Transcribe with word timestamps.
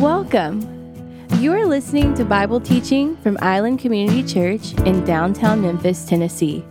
Welcome. 0.00 0.62
You 1.40 1.52
are 1.54 1.66
listening 1.66 2.14
to 2.14 2.24
Bible 2.24 2.60
teaching 2.60 3.16
from 3.16 3.36
Island 3.42 3.80
Community 3.80 4.22
Church 4.22 4.72
in 4.86 5.04
downtown 5.04 5.60
Memphis, 5.60 6.04
Tennessee. 6.04 6.64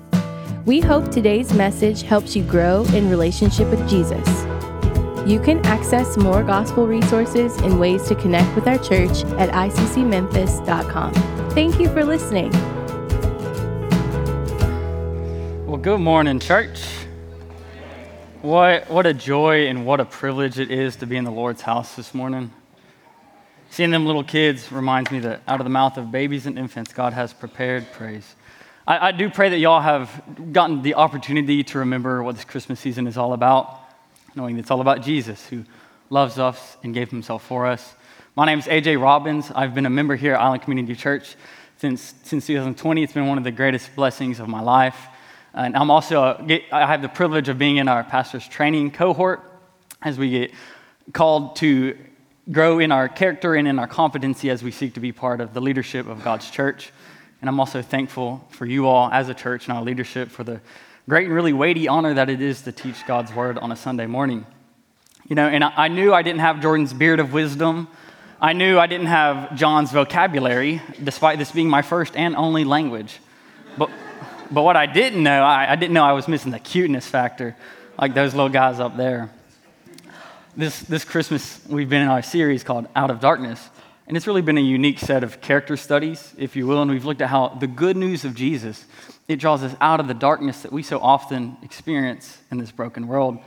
We 0.65 0.79
hope 0.79 1.11
today's 1.11 1.53
message 1.53 2.03
helps 2.03 2.37
you 2.37 2.43
grow 2.43 2.85
in 2.93 3.09
relationship 3.09 3.67
with 3.67 3.85
Jesus. 3.89 4.25
You 5.29 5.41
can 5.43 5.59
access 5.65 6.15
more 6.15 6.41
gospel 6.41 6.87
resources 6.87 7.57
and 7.57 7.81
ways 7.81 8.07
to 8.07 8.15
connect 8.15 8.55
with 8.55 8.65
our 8.65 8.77
church 8.77 9.25
at 9.37 9.49
iccmemphis.com. 9.49 11.13
Thank 11.51 11.81
you 11.81 11.89
for 11.89 12.05
listening. 12.05 12.51
Well, 15.67 15.75
good 15.75 15.99
morning, 15.99 16.39
church. 16.39 16.81
What, 18.41 18.89
what 18.89 19.05
a 19.05 19.13
joy 19.13 19.67
and 19.67 19.85
what 19.85 19.99
a 19.99 20.05
privilege 20.05 20.59
it 20.59 20.71
is 20.71 20.95
to 20.95 21.05
be 21.05 21.17
in 21.17 21.25
the 21.25 21.31
Lord's 21.31 21.63
house 21.63 21.97
this 21.97 22.13
morning. 22.13 22.53
Seeing 23.69 23.91
them 23.91 24.05
little 24.05 24.23
kids 24.23 24.71
reminds 24.71 25.11
me 25.11 25.19
that 25.19 25.41
out 25.47 25.59
of 25.59 25.65
the 25.65 25.69
mouth 25.69 25.97
of 25.97 26.11
babies 26.11 26.45
and 26.45 26.57
infants, 26.57 26.93
God 26.93 27.13
has 27.13 27.33
prepared 27.33 27.91
praise. 27.91 28.35
I, 28.87 29.09
I 29.09 29.11
do 29.11 29.29
pray 29.29 29.49
that 29.49 29.59
y'all 29.59 29.81
have 29.81 30.23
gotten 30.51 30.81
the 30.81 30.95
opportunity 30.95 31.63
to 31.65 31.79
remember 31.79 32.23
what 32.23 32.35
this 32.35 32.45
Christmas 32.45 32.79
season 32.79 33.05
is 33.07 33.17
all 33.17 33.33
about, 33.33 33.79
knowing 34.35 34.57
it's 34.57 34.71
all 34.71 34.81
about 34.81 35.01
Jesus 35.01 35.45
who 35.47 35.65
loves 36.09 36.39
us 36.39 36.77
and 36.83 36.93
gave 36.93 37.11
himself 37.11 37.45
for 37.45 37.67
us. 37.67 37.93
My 38.35 38.45
name 38.45 38.59
is 38.59 38.65
AJ 38.65 39.01
Robbins. 39.01 39.51
I've 39.53 39.75
been 39.75 39.85
a 39.85 39.91
member 39.91 40.15
here 40.15 40.33
at 40.33 40.41
Island 40.41 40.61
Community 40.63 40.95
Church 40.95 41.35
since, 41.77 42.13
since 42.23 42.47
2020. 42.47 43.03
It's 43.03 43.13
been 43.13 43.27
one 43.27 43.37
of 43.37 43.43
the 43.43 43.51
greatest 43.51 43.95
blessings 43.95 44.39
of 44.39 44.47
my 44.47 44.61
life. 44.61 45.07
And 45.53 45.75
I'm 45.75 45.91
also, 45.91 46.21
I 46.71 46.85
have 46.85 47.01
the 47.01 47.09
privilege 47.09 47.49
of 47.49 47.57
being 47.57 47.77
in 47.77 47.87
our 47.87 48.03
pastor's 48.03 48.47
training 48.47 48.91
cohort 48.91 49.41
as 50.01 50.17
we 50.17 50.29
get 50.29 50.51
called 51.13 51.57
to 51.57 51.97
grow 52.51 52.79
in 52.79 52.91
our 52.91 53.09
character 53.09 53.55
and 53.55 53.67
in 53.67 53.77
our 53.77 53.87
competency 53.87 54.49
as 54.49 54.63
we 54.63 54.71
seek 54.71 54.93
to 54.93 54.99
be 54.99 55.11
part 55.11 55.41
of 55.41 55.53
the 55.53 55.61
leadership 55.61 56.07
of 56.07 56.23
God's 56.23 56.49
church. 56.49 56.91
And 57.41 57.49
I'm 57.49 57.59
also 57.59 57.81
thankful 57.81 58.45
for 58.49 58.65
you 58.65 58.87
all 58.87 59.11
as 59.11 59.29
a 59.29 59.33
church 59.33 59.67
and 59.67 59.77
our 59.77 59.83
leadership 59.83 60.29
for 60.29 60.43
the 60.43 60.61
great 61.09 61.25
and 61.25 61.35
really 61.35 61.53
weighty 61.53 61.87
honor 61.87 62.13
that 62.13 62.29
it 62.29 62.41
is 62.41 62.61
to 62.63 62.71
teach 62.71 63.05
God's 63.05 63.33
word 63.33 63.57
on 63.57 63.71
a 63.71 63.75
Sunday 63.75 64.05
morning. 64.05 64.45
You 65.27 65.35
know, 65.35 65.47
and 65.47 65.63
I 65.63 65.89
knew 65.89 66.13
I 66.13 66.21
didn't 66.21 66.39
have 66.39 66.61
Jordan's 66.61 66.93
beard 66.93 67.19
of 67.19 67.33
wisdom. 67.33 67.89
I 68.39 68.53
knew 68.53 68.79
I 68.79 68.87
didn't 68.87 69.07
have 69.07 69.55
John's 69.55 69.91
vocabulary, 69.91 70.81
despite 71.03 71.39
this 71.39 71.51
being 71.51 71.69
my 71.69 71.81
first 71.81 72.15
and 72.15 72.35
only 72.35 72.63
language. 72.63 73.19
But, 73.77 73.89
but 74.51 74.61
what 74.61 74.77
I 74.77 74.85
didn't 74.85 75.21
know, 75.21 75.43
I, 75.43 75.73
I 75.73 75.75
didn't 75.75 75.93
know 75.93 76.03
I 76.03 76.13
was 76.13 76.27
missing 76.27 76.51
the 76.51 76.59
cuteness 76.59 77.07
factor, 77.07 77.57
like 77.99 78.13
those 78.13 78.33
little 78.33 78.49
guys 78.49 78.79
up 78.79 78.95
there 78.95 79.31
this, 80.57 80.79
this 80.79 81.05
Christmas, 81.05 81.61
we've 81.69 81.87
been 81.87 82.01
in 82.01 82.07
our 82.07 82.23
series 82.23 82.63
called 82.63 82.87
Out 82.95 83.11
of 83.11 83.19
Darkness. 83.19 83.69
And 84.07 84.17
it's 84.17 84.25
really 84.25 84.41
been 84.41 84.57
a 84.57 84.61
unique 84.61 84.97
set 84.97 85.23
of 85.23 85.39
character 85.39 85.77
studies, 85.77 86.33
if 86.35 86.55
you 86.55 86.65
will. 86.65 86.81
And 86.81 86.89
we've 86.89 87.05
looked 87.05 87.21
at 87.21 87.29
how 87.29 87.49
the 87.49 87.67
good 87.67 87.95
news 87.95 88.25
of 88.25 88.33
Jesus, 88.33 88.85
it 89.27 89.35
draws 89.35 89.61
us 89.61 89.75
out 89.79 89.99
of 89.99 90.07
the 90.07 90.15
darkness 90.15 90.63
that 90.63 90.71
we 90.71 90.81
so 90.81 90.97
often 90.97 91.57
experience 91.61 92.39
in 92.49 92.57
this 92.57 92.71
broken 92.71 93.07
world. 93.07 93.37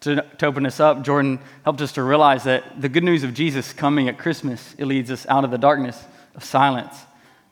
To, 0.00 0.22
to 0.36 0.46
open 0.46 0.66
us 0.66 0.80
up, 0.80 1.02
Jordan 1.02 1.38
helped 1.64 1.80
us 1.80 1.92
to 1.92 2.02
realize 2.02 2.44
that 2.44 2.78
the 2.78 2.90
good 2.90 3.04
news 3.04 3.24
of 3.24 3.32
Jesus 3.32 3.72
coming 3.72 4.10
at 4.10 4.18
Christmas, 4.18 4.74
it 4.76 4.84
leads 4.84 5.10
us 5.10 5.26
out 5.30 5.44
of 5.44 5.50
the 5.50 5.58
darkness 5.58 6.04
of 6.34 6.44
silence 6.44 6.94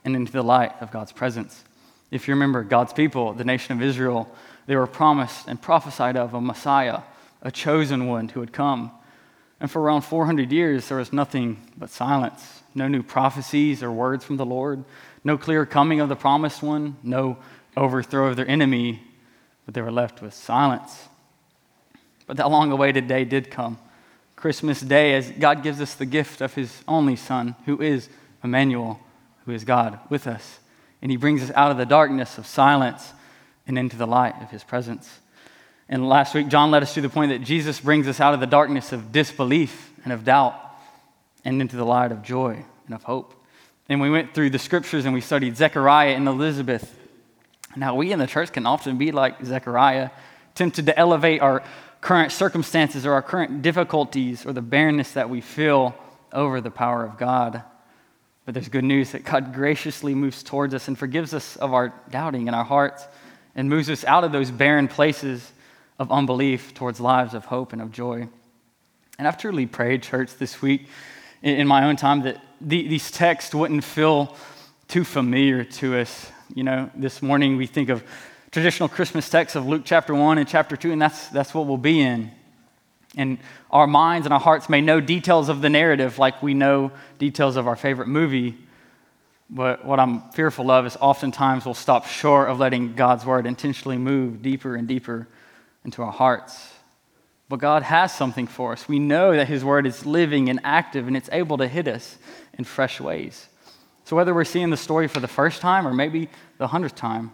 and 0.05 0.15
into 0.15 0.31
the 0.31 0.43
light 0.43 0.73
of 0.81 0.91
God's 0.91 1.11
presence. 1.11 1.63
If 2.11 2.27
you 2.27 2.35
remember, 2.35 2.63
God's 2.63 2.93
people, 2.93 3.33
the 3.33 3.43
nation 3.43 3.75
of 3.75 3.81
Israel, 3.81 4.29
they 4.67 4.75
were 4.75 4.87
promised 4.87 5.47
and 5.47 5.59
prophesied 5.59 6.15
of 6.15 6.35
a 6.35 6.41
Messiah, 6.41 7.01
a 7.41 7.51
chosen 7.51 8.05
one 8.05 8.29
who 8.29 8.39
would 8.39 8.53
come 8.53 8.91
and 9.59 9.69
for 9.69 9.81
around 9.81 10.01
400 10.01 10.51
years, 10.51 10.87
there 10.87 10.97
was 10.97 11.11
nothing 11.11 11.61
but 11.77 11.89
silence. 11.89 12.61
No 12.75 12.87
new 12.87 13.03
prophecies 13.03 13.83
or 13.83 13.91
words 13.91 14.23
from 14.23 14.37
the 14.37 14.45
Lord, 14.45 14.83
no 15.23 15.37
clear 15.37 15.65
coming 15.65 15.99
of 15.99 16.07
the 16.07 16.15
promised 16.15 16.63
one, 16.63 16.97
no 17.03 17.37
overthrow 17.75 18.27
of 18.27 18.35
their 18.35 18.47
enemy, 18.47 19.01
but 19.65 19.73
they 19.73 19.81
were 19.81 19.91
left 19.91 20.21
with 20.21 20.33
silence. 20.33 21.07
But 22.27 22.37
that 22.37 22.49
long 22.49 22.71
awaited 22.71 23.07
day 23.07 23.25
did 23.25 23.49
come. 23.49 23.79
Christmas 24.35 24.79
Day, 24.79 25.15
as 25.15 25.31
God 25.31 25.63
gives 25.63 25.81
us 25.81 25.95
the 25.95 26.05
gift 26.05 26.39
of 26.41 26.53
His 26.53 26.83
only 26.87 27.15
Son, 27.15 27.55
who 27.65 27.81
is 27.81 28.07
Emmanuel, 28.43 28.99
who 29.45 29.51
is 29.51 29.65
God 29.65 29.99
with 30.09 30.27
us. 30.27 30.59
And 31.01 31.11
He 31.11 31.17
brings 31.17 31.43
us 31.43 31.51
out 31.55 31.71
of 31.71 31.77
the 31.77 31.85
darkness 31.85 32.37
of 32.37 32.47
silence 32.47 33.13
and 33.67 33.77
into 33.77 33.97
the 33.97 34.07
light 34.07 34.41
of 34.41 34.51
His 34.51 34.63
presence. 34.63 35.19
And 35.91 36.07
last 36.07 36.35
week, 36.35 36.49
John 36.49 36.69
led 36.69 36.83
us 36.83 36.93
to 36.93 37.01
the 37.01 37.09
point 37.09 37.31
that 37.31 37.41
Jesus 37.41 37.79
brings 37.79 38.07
us 38.07 38.19
out 38.19 38.35
of 38.35 38.39
the 38.39 38.45
darkness 38.45 38.93
of 38.93 39.11
disbelief 39.11 39.91
and 40.03 40.13
of 40.13 40.23
doubt 40.23 40.55
and 41.43 41.59
into 41.59 41.75
the 41.75 41.85
light 41.85 42.11
of 42.11 42.21
joy 42.21 42.63
and 42.85 42.95
of 42.95 43.01
hope. 43.01 43.33
And 43.89 43.99
we 43.99 44.11
went 44.11 44.35
through 44.35 44.51
the 44.51 44.59
scriptures 44.59 45.05
and 45.05 45.15
we 45.15 45.21
studied 45.21 45.57
Zechariah 45.57 46.13
and 46.13 46.27
Elizabeth. 46.27 46.95
Now, 47.75 47.95
we 47.95 48.11
in 48.11 48.19
the 48.19 48.27
church 48.27 48.53
can 48.53 48.67
often 48.67 48.99
be 48.99 49.11
like 49.11 49.43
Zechariah, 49.43 50.11
tempted 50.53 50.85
to 50.85 50.97
elevate 50.97 51.41
our 51.41 51.63
current 52.01 52.31
circumstances 52.31 53.07
or 53.07 53.13
our 53.13 53.23
current 53.23 53.63
difficulties 53.63 54.45
or 54.45 54.53
the 54.53 54.61
barrenness 54.61 55.13
that 55.13 55.27
we 55.27 55.41
feel 55.41 55.95
over 56.31 56.61
the 56.61 56.69
power 56.69 57.03
of 57.03 57.17
God. 57.17 57.63
But 58.45 58.53
there's 58.53 58.69
good 58.69 58.83
news 58.83 59.11
that 59.13 59.23
God 59.23 59.55
graciously 59.55 60.13
moves 60.13 60.43
towards 60.43 60.75
us 60.75 60.87
and 60.87 60.97
forgives 60.97 61.33
us 61.33 61.55
of 61.55 61.73
our 61.73 61.91
doubting 62.11 62.47
in 62.47 62.53
our 62.53 62.63
hearts 62.63 63.03
and 63.55 63.69
moves 63.69 63.89
us 63.89 64.05
out 64.05 64.23
of 64.23 64.31
those 64.31 64.51
barren 64.51 64.87
places 64.87 65.51
of 65.99 66.11
unbelief 66.11 66.73
towards 66.73 66.99
lives 66.99 67.33
of 67.33 67.45
hope 67.45 67.73
and 67.73 67.81
of 67.81 67.91
joy. 67.91 68.27
And 69.19 69.27
I've 69.27 69.37
truly 69.37 69.65
prayed, 69.65 70.01
church, 70.01 70.37
this 70.37 70.61
week 70.61 70.87
in 71.43 71.67
my 71.67 71.85
own 71.85 71.97
time 71.97 72.21
that 72.21 72.41
these 72.61 73.11
texts 73.11 73.53
wouldn't 73.53 73.83
feel 73.83 74.35
too 74.87 75.03
familiar 75.03 75.65
to 75.65 75.97
us. 75.97 76.31
You 76.55 76.63
know, 76.63 76.89
this 76.95 77.21
morning 77.21 77.57
we 77.57 77.67
think 77.67 77.89
of 77.89 78.03
traditional 78.51 78.87
Christmas 78.89 79.29
texts 79.29 79.55
of 79.57 79.67
Luke 79.67 79.83
chapter 79.85 80.15
1 80.15 80.37
and 80.37 80.47
chapter 80.47 80.75
2, 80.77 80.93
and 80.93 81.01
that's, 81.01 81.27
that's 81.27 81.53
what 81.53 81.67
we'll 81.67 81.77
be 81.77 81.99
in. 81.99 82.31
And 83.17 83.37
our 83.69 83.87
minds 83.87 84.25
and 84.25 84.33
our 84.33 84.39
hearts 84.39 84.69
may 84.69 84.81
know 84.81 85.01
details 85.01 85.49
of 85.49 85.61
the 85.61 85.69
narrative 85.69 86.17
like 86.17 86.41
we 86.41 86.53
know 86.53 86.91
details 87.17 87.57
of 87.57 87.67
our 87.67 87.75
favorite 87.75 88.07
movie. 88.07 88.57
But 89.49 89.83
what 89.83 89.99
I'm 89.99 90.29
fearful 90.31 90.71
of 90.71 90.85
is 90.85 90.95
oftentimes 91.01 91.65
we'll 91.65 91.73
stop 91.73 92.05
short 92.05 92.49
of 92.49 92.59
letting 92.59 92.93
God's 92.93 93.25
word 93.25 93.45
intentionally 93.45 93.97
move 93.97 94.41
deeper 94.41 94.75
and 94.75 94.87
deeper 94.87 95.27
into 95.83 96.01
our 96.01 96.11
hearts. 96.11 96.73
But 97.47 97.59
God 97.59 97.83
has 97.83 98.13
something 98.13 98.45
for 98.45 98.73
us. 98.73 98.87
We 98.87 98.99
know 98.99 99.35
that 99.35 99.47
His 99.47 99.65
Word 99.65 99.87
is 99.87 100.05
living 100.05 100.49
and 100.49 100.59
active 100.63 101.07
and 101.07 101.17
it's 101.17 101.29
able 101.31 101.57
to 101.57 101.67
hit 101.67 101.87
us 101.87 102.17
in 102.57 102.63
fresh 102.63 103.01
ways. 103.01 103.47
So, 104.05 104.15
whether 104.15 104.33
we're 104.33 104.43
seeing 104.43 104.69
the 104.69 104.77
story 104.77 105.07
for 105.07 105.19
the 105.19 105.27
first 105.27 105.61
time 105.61 105.87
or 105.87 105.93
maybe 105.93 106.29
the 106.57 106.67
hundredth 106.67 106.95
time, 106.95 107.31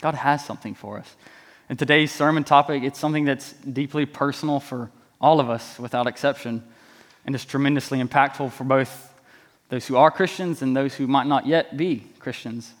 God 0.00 0.14
has 0.14 0.44
something 0.44 0.74
for 0.74 0.98
us. 0.98 1.16
And 1.68 1.78
today's 1.78 2.12
sermon 2.12 2.44
topic, 2.44 2.82
it's 2.82 2.98
something 2.98 3.24
that's 3.24 3.52
deeply 3.52 4.04
personal 4.04 4.60
for 4.60 4.90
all 5.20 5.40
of 5.40 5.48
us 5.48 5.78
without 5.78 6.06
exception, 6.06 6.62
and 7.24 7.34
it's 7.34 7.44
tremendously 7.44 8.02
impactful 8.02 8.52
for 8.52 8.64
both 8.64 9.12
those 9.70 9.86
who 9.86 9.96
are 9.96 10.10
Christians 10.10 10.60
and 10.60 10.76
those 10.76 10.94
who 10.94 11.06
might 11.06 11.26
not 11.26 11.46
yet 11.46 11.76
be 11.76 12.06
Christians. 12.18 12.72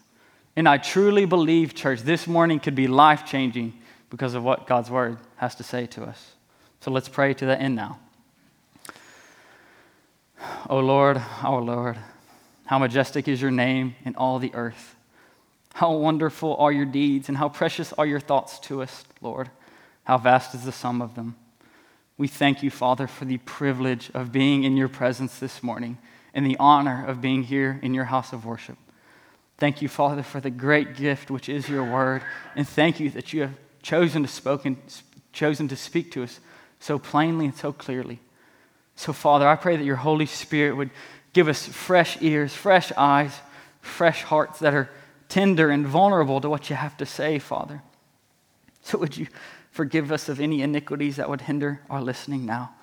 And 0.56 0.68
I 0.68 0.78
truly 0.78 1.24
believe, 1.24 1.74
church, 1.74 2.02
this 2.02 2.26
morning 2.26 2.60
could 2.60 2.74
be 2.74 2.86
life 2.86 3.24
changing 3.24 3.72
because 4.10 4.34
of 4.34 4.42
what 4.42 4.66
God's 4.66 4.90
word 4.90 5.18
has 5.36 5.54
to 5.56 5.62
say 5.62 5.86
to 5.86 6.04
us. 6.04 6.32
So 6.80 6.90
let's 6.90 7.08
pray 7.08 7.34
to 7.34 7.46
that 7.46 7.60
end 7.60 7.76
now. 7.76 7.98
O 10.68 10.78
Lord, 10.78 11.20
our 11.42 11.60
Lord, 11.60 11.98
how 12.66 12.78
majestic 12.78 13.28
is 13.28 13.40
your 13.40 13.50
name 13.50 13.94
in 14.04 14.14
all 14.16 14.38
the 14.38 14.54
earth. 14.54 14.94
How 15.74 15.92
wonderful 15.92 16.56
are 16.56 16.70
your 16.70 16.84
deeds, 16.84 17.28
and 17.28 17.38
how 17.38 17.48
precious 17.48 17.92
are 17.94 18.06
your 18.06 18.20
thoughts 18.20 18.58
to 18.60 18.80
us, 18.82 19.04
Lord. 19.20 19.50
How 20.04 20.18
vast 20.18 20.54
is 20.54 20.64
the 20.64 20.72
sum 20.72 21.02
of 21.02 21.14
them. 21.14 21.36
We 22.16 22.28
thank 22.28 22.62
you, 22.62 22.70
Father, 22.70 23.06
for 23.08 23.24
the 23.24 23.38
privilege 23.38 24.10
of 24.14 24.30
being 24.30 24.62
in 24.62 24.76
your 24.76 24.88
presence 24.88 25.38
this 25.38 25.62
morning 25.62 25.98
and 26.32 26.46
the 26.46 26.56
honor 26.60 27.04
of 27.06 27.20
being 27.20 27.42
here 27.42 27.80
in 27.82 27.92
your 27.92 28.04
house 28.04 28.32
of 28.32 28.44
worship. 28.44 28.76
Thank 29.58 29.82
you, 29.82 29.88
Father, 29.88 30.22
for 30.22 30.40
the 30.40 30.50
great 30.50 30.96
gift 30.96 31.30
which 31.30 31.48
is 31.48 31.68
your 31.68 31.84
word, 31.84 32.22
and 32.54 32.68
thank 32.68 33.00
you 33.00 33.10
that 33.10 33.32
you 33.32 33.42
have 33.42 33.56
chosen 33.84 34.22
to, 34.22 34.28
spoken, 34.28 34.78
chosen 35.32 35.68
to 35.68 35.76
speak 35.76 36.10
to 36.12 36.24
us 36.24 36.40
so 36.80 36.98
plainly 36.98 37.44
and 37.44 37.54
so 37.54 37.72
clearly. 37.72 38.18
So, 38.96 39.12
Father, 39.12 39.46
I 39.46 39.54
pray 39.56 39.76
that 39.76 39.84
your 39.84 39.96
Holy 39.96 40.26
Spirit 40.26 40.76
would 40.76 40.90
give 41.32 41.48
us 41.48 41.66
fresh 41.66 42.20
ears, 42.20 42.54
fresh 42.54 42.90
eyes, 42.96 43.38
fresh 43.80 44.22
hearts 44.22 44.58
that 44.60 44.74
are 44.74 44.90
tender 45.28 45.68
and 45.68 45.86
vulnerable 45.86 46.40
to 46.40 46.48
what 46.48 46.70
you 46.70 46.76
have 46.76 46.96
to 46.96 47.06
say, 47.06 47.38
Father. 47.38 47.82
So, 48.82 48.98
would 48.98 49.16
you 49.16 49.26
forgive 49.70 50.10
us 50.10 50.28
of 50.28 50.40
any 50.40 50.62
iniquities 50.62 51.16
that 51.16 51.28
would 51.28 51.42
hinder 51.42 51.80
our 51.90 52.00
listening 52.00 52.46
now? 52.46 52.74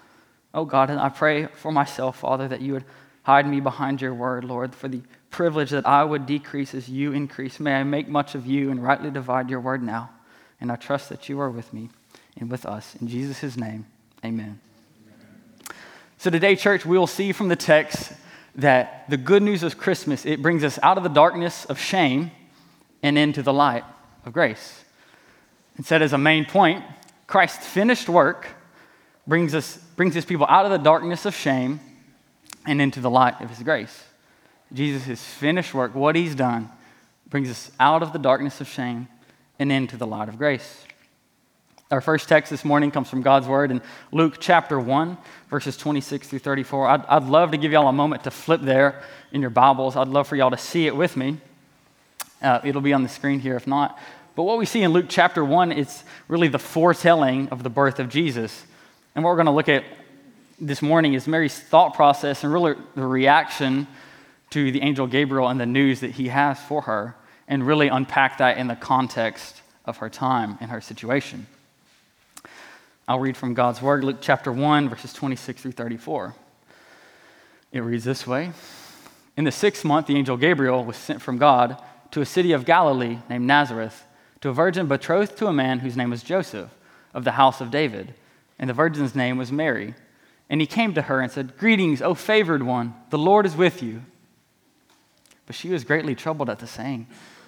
Oh, 0.53 0.65
God, 0.65 0.89
and 0.89 0.99
I 0.99 1.09
pray 1.09 1.47
for 1.47 1.71
myself, 1.71 2.19
Father, 2.19 2.47
that 2.47 2.61
you 2.61 2.73
would 2.73 2.85
hide 3.23 3.47
me 3.47 3.59
behind 3.59 4.01
your 4.01 4.13
word, 4.13 4.43
Lord, 4.43 4.75
for 4.75 4.87
the 4.87 5.01
privilege 5.29 5.69
that 5.69 5.87
I 5.87 6.03
would 6.03 6.25
decrease 6.25 6.75
as 6.75 6.89
you 6.89 7.13
increase. 7.13 7.59
May 7.59 7.75
I 7.75 7.83
make 7.83 8.07
much 8.07 8.35
of 8.35 8.45
you 8.45 8.69
and 8.69 8.83
rightly 8.83 9.09
divide 9.09 9.49
your 9.49 9.61
word 9.61 9.81
now. 9.81 10.09
And 10.61 10.71
I 10.71 10.75
trust 10.75 11.09
that 11.09 11.27
you 11.27 11.39
are 11.39 11.49
with 11.49 11.73
me 11.73 11.89
and 12.37 12.49
with 12.49 12.65
us. 12.65 12.95
In 13.01 13.07
Jesus' 13.07 13.57
name, 13.57 13.87
amen. 14.23 14.59
So 16.17 16.29
today, 16.29 16.55
church, 16.55 16.85
we 16.85 16.97
will 16.97 17.07
see 17.07 17.31
from 17.31 17.47
the 17.47 17.55
text 17.55 18.13
that 18.55 19.09
the 19.09 19.17
good 19.17 19.41
news 19.41 19.63
of 19.63 19.77
Christmas, 19.77 20.25
it 20.25 20.41
brings 20.41 20.63
us 20.63 20.77
out 20.83 20.97
of 20.97 21.03
the 21.03 21.09
darkness 21.09 21.65
of 21.65 21.79
shame 21.79 22.31
and 23.01 23.17
into 23.17 23.41
the 23.41 23.51
light 23.51 23.83
of 24.25 24.33
grace. 24.33 24.83
And 25.77 25.85
said 25.85 26.01
as 26.01 26.13
a 26.13 26.17
main 26.17 26.45
point, 26.45 26.83
Christ's 27.25 27.65
finished 27.65 28.07
work 28.07 28.47
brings 29.25 29.55
us 29.55 29.77
brings 29.95 30.13
his 30.13 30.25
people 30.25 30.45
out 30.49 30.65
of 30.65 30.71
the 30.71 30.77
darkness 30.77 31.25
of 31.25 31.35
shame 31.35 31.79
and 32.67 32.81
into 32.81 32.99
the 32.99 33.09
light 33.09 33.39
of 33.41 33.49
his 33.49 33.63
grace. 33.63 34.03
Jesus' 34.73 35.23
finished 35.23 35.73
work, 35.73 35.95
what 35.95 36.15
he's 36.15 36.35
done, 36.35 36.69
brings 37.29 37.49
us 37.49 37.71
out 37.79 38.03
of 38.03 38.13
the 38.13 38.19
darkness 38.19 38.61
of 38.61 38.67
shame 38.67 39.07
and 39.61 39.71
into 39.71 39.95
the 39.95 40.07
light 40.07 40.27
of 40.27 40.39
grace. 40.39 40.83
Our 41.91 42.01
first 42.01 42.27
text 42.27 42.49
this 42.49 42.65
morning 42.65 42.89
comes 42.89 43.11
from 43.11 43.21
God's 43.21 43.47
Word 43.47 43.69
in 43.69 43.83
Luke 44.11 44.37
chapter 44.39 44.79
1, 44.79 45.19
verses 45.51 45.77
26 45.77 46.29
through 46.29 46.39
34. 46.39 46.87
I'd, 46.87 47.05
I'd 47.05 47.23
love 47.25 47.51
to 47.51 47.57
give 47.57 47.71
y'all 47.71 47.87
a 47.87 47.93
moment 47.93 48.23
to 48.23 48.31
flip 48.31 48.61
there 48.61 49.03
in 49.31 49.39
your 49.39 49.51
Bibles. 49.51 49.95
I'd 49.95 50.07
love 50.07 50.27
for 50.27 50.35
y'all 50.35 50.49
to 50.49 50.57
see 50.57 50.87
it 50.87 50.95
with 50.95 51.15
me. 51.15 51.37
Uh, 52.41 52.59
it'll 52.63 52.81
be 52.81 52.91
on 52.91 53.03
the 53.03 53.09
screen 53.09 53.39
here 53.39 53.55
if 53.55 53.67
not. 53.67 53.99
But 54.33 54.43
what 54.43 54.57
we 54.57 54.65
see 54.65 54.81
in 54.81 54.93
Luke 54.93 55.05
chapter 55.09 55.45
1 55.45 55.73
is 55.73 56.03
really 56.27 56.47
the 56.47 56.57
foretelling 56.57 57.49
of 57.49 57.61
the 57.61 57.69
birth 57.69 57.99
of 57.99 58.09
Jesus. 58.09 58.65
And 59.13 59.23
what 59.23 59.29
we're 59.29 59.43
going 59.43 59.45
to 59.45 59.51
look 59.51 59.69
at 59.69 59.83
this 60.59 60.81
morning 60.81 61.13
is 61.13 61.27
Mary's 61.27 61.59
thought 61.59 61.93
process 61.93 62.43
and 62.43 62.51
really 62.51 62.73
the 62.95 63.05
reaction 63.05 63.85
to 64.49 64.71
the 64.71 64.81
angel 64.81 65.05
Gabriel 65.05 65.49
and 65.49 65.59
the 65.59 65.67
news 65.67 65.99
that 65.99 66.11
he 66.11 66.29
has 66.29 66.59
for 66.59 66.81
her, 66.81 67.15
and 67.51 67.67
really 67.67 67.89
unpack 67.89 68.37
that 68.37 68.57
in 68.57 68.67
the 68.67 68.77
context 68.77 69.61
of 69.83 69.97
her 69.97 70.09
time 70.09 70.57
and 70.61 70.71
her 70.71 70.79
situation. 70.79 71.45
I'll 73.09 73.19
read 73.19 73.35
from 73.35 73.53
God's 73.53 73.81
Word, 73.81 74.05
Luke 74.05 74.19
chapter 74.21 74.53
1, 74.53 74.87
verses 74.87 75.11
26 75.11 75.61
through 75.61 75.73
34. 75.73 76.33
It 77.73 77.81
reads 77.81 78.05
this 78.05 78.25
way 78.25 78.53
In 79.35 79.43
the 79.43 79.51
sixth 79.51 79.83
month, 79.83 80.07
the 80.07 80.15
angel 80.15 80.37
Gabriel 80.37 80.85
was 80.85 80.95
sent 80.95 81.21
from 81.21 81.37
God 81.37 81.77
to 82.11 82.21
a 82.21 82.25
city 82.25 82.53
of 82.53 82.63
Galilee 82.63 83.17
named 83.29 83.45
Nazareth 83.45 84.05
to 84.39 84.47
a 84.47 84.53
virgin 84.53 84.87
betrothed 84.87 85.37
to 85.37 85.47
a 85.47 85.53
man 85.53 85.79
whose 85.79 85.97
name 85.97 86.11
was 86.11 86.23
Joseph 86.23 86.69
of 87.13 87.25
the 87.25 87.31
house 87.31 87.59
of 87.59 87.69
David, 87.69 88.13
and 88.59 88.69
the 88.69 88.73
virgin's 88.73 89.13
name 89.13 89.37
was 89.37 89.51
Mary. 89.51 89.93
And 90.49 90.61
he 90.61 90.67
came 90.67 90.93
to 90.93 91.01
her 91.01 91.19
and 91.19 91.29
said, 91.29 91.57
Greetings, 91.57 92.01
O 92.01 92.13
favored 92.13 92.63
one, 92.63 92.93
the 93.09 93.17
Lord 93.17 93.45
is 93.45 93.57
with 93.57 93.83
you. 93.83 94.03
But 95.45 95.55
she 95.57 95.67
was 95.67 95.83
greatly 95.83 96.15
troubled 96.15 96.49
at 96.49 96.59
the 96.59 96.67
saying 96.67 97.07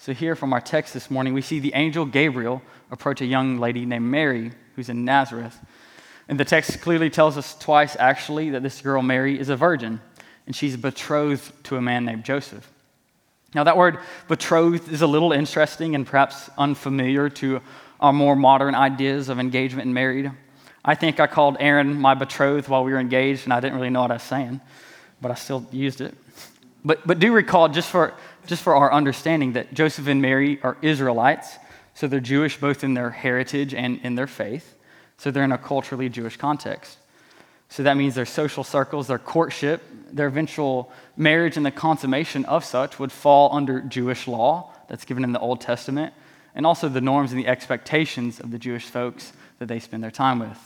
So, 0.00 0.14
here 0.14 0.36
from 0.36 0.52
our 0.52 0.60
text 0.60 0.94
this 0.94 1.10
morning, 1.10 1.34
we 1.34 1.42
see 1.42 1.58
the 1.58 1.74
angel 1.74 2.06
Gabriel 2.06 2.62
approach 2.88 3.20
a 3.20 3.26
young 3.26 3.58
lady 3.58 3.84
named 3.84 4.04
Mary 4.04 4.52
who's 4.76 4.88
in 4.88 5.04
Nazareth. 5.04 5.58
And 6.28 6.38
the 6.38 6.44
text 6.44 6.80
clearly 6.80 7.10
tells 7.10 7.36
us 7.36 7.56
twice, 7.58 7.96
actually, 7.98 8.50
that 8.50 8.62
this 8.62 8.80
girl, 8.80 9.02
Mary, 9.02 9.40
is 9.40 9.48
a 9.48 9.56
virgin, 9.56 10.00
and 10.46 10.54
she's 10.54 10.76
betrothed 10.76 11.52
to 11.64 11.76
a 11.76 11.82
man 11.82 12.04
named 12.04 12.24
Joseph. 12.24 12.70
Now, 13.54 13.64
that 13.64 13.76
word 13.76 13.98
betrothed 14.28 14.88
is 14.92 15.02
a 15.02 15.06
little 15.08 15.32
interesting 15.32 15.96
and 15.96 16.06
perhaps 16.06 16.48
unfamiliar 16.56 17.28
to 17.30 17.60
our 17.98 18.12
more 18.12 18.36
modern 18.36 18.76
ideas 18.76 19.28
of 19.28 19.40
engagement 19.40 19.86
and 19.86 19.94
married. 19.94 20.30
I 20.84 20.94
think 20.94 21.18
I 21.18 21.26
called 21.26 21.56
Aaron 21.58 22.00
my 22.00 22.14
betrothed 22.14 22.68
while 22.68 22.84
we 22.84 22.92
were 22.92 23.00
engaged, 23.00 23.44
and 23.44 23.52
I 23.52 23.58
didn't 23.58 23.74
really 23.74 23.90
know 23.90 24.02
what 24.02 24.12
I 24.12 24.14
was 24.14 24.22
saying, 24.22 24.60
but 25.20 25.32
I 25.32 25.34
still 25.34 25.66
used 25.72 26.00
it. 26.00 26.14
But, 26.84 27.06
but 27.06 27.18
do 27.18 27.32
recall, 27.32 27.68
just 27.68 27.90
for, 27.90 28.14
just 28.46 28.62
for 28.62 28.74
our 28.74 28.92
understanding, 28.92 29.54
that 29.54 29.74
Joseph 29.74 30.06
and 30.06 30.22
Mary 30.22 30.60
are 30.62 30.76
Israelites, 30.82 31.56
so 31.94 32.06
they're 32.06 32.20
Jewish 32.20 32.58
both 32.58 32.84
in 32.84 32.94
their 32.94 33.10
heritage 33.10 33.74
and 33.74 34.00
in 34.02 34.14
their 34.14 34.26
faith. 34.26 34.74
So 35.16 35.30
they're 35.30 35.44
in 35.44 35.52
a 35.52 35.58
culturally 35.58 36.08
Jewish 36.08 36.36
context. 36.36 36.96
So 37.68 37.82
that 37.82 37.96
means 37.96 38.14
their 38.14 38.24
social 38.24 38.64
circles, 38.64 39.08
their 39.08 39.18
courtship, 39.18 39.82
their 40.10 40.28
eventual 40.28 40.90
marriage, 41.16 41.56
and 41.56 41.66
the 41.66 41.70
consummation 41.70 42.44
of 42.46 42.64
such 42.64 42.98
would 42.98 43.12
fall 43.12 43.54
under 43.54 43.80
Jewish 43.80 44.26
law 44.26 44.72
that's 44.88 45.04
given 45.04 45.24
in 45.24 45.32
the 45.32 45.40
Old 45.40 45.60
Testament, 45.60 46.14
and 46.54 46.64
also 46.64 46.88
the 46.88 47.00
norms 47.00 47.32
and 47.32 47.40
the 47.40 47.46
expectations 47.46 48.40
of 48.40 48.50
the 48.50 48.58
Jewish 48.58 48.84
folks 48.84 49.32
that 49.58 49.66
they 49.66 49.80
spend 49.80 50.02
their 50.02 50.10
time 50.10 50.38
with. 50.38 50.58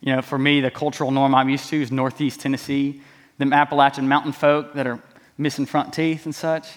You 0.00 0.16
know, 0.16 0.22
for 0.22 0.38
me, 0.38 0.60
the 0.60 0.70
cultural 0.70 1.10
norm 1.10 1.34
I'm 1.34 1.48
used 1.48 1.70
to 1.70 1.80
is 1.80 1.90
Northeast 1.90 2.40
Tennessee, 2.40 3.00
them 3.38 3.52
Appalachian 3.52 4.08
mountain 4.08 4.32
folk 4.32 4.74
that 4.74 4.86
are 4.86 5.02
missing 5.36 5.66
front 5.66 5.92
teeth 5.92 6.24
and 6.24 6.34
such. 6.34 6.68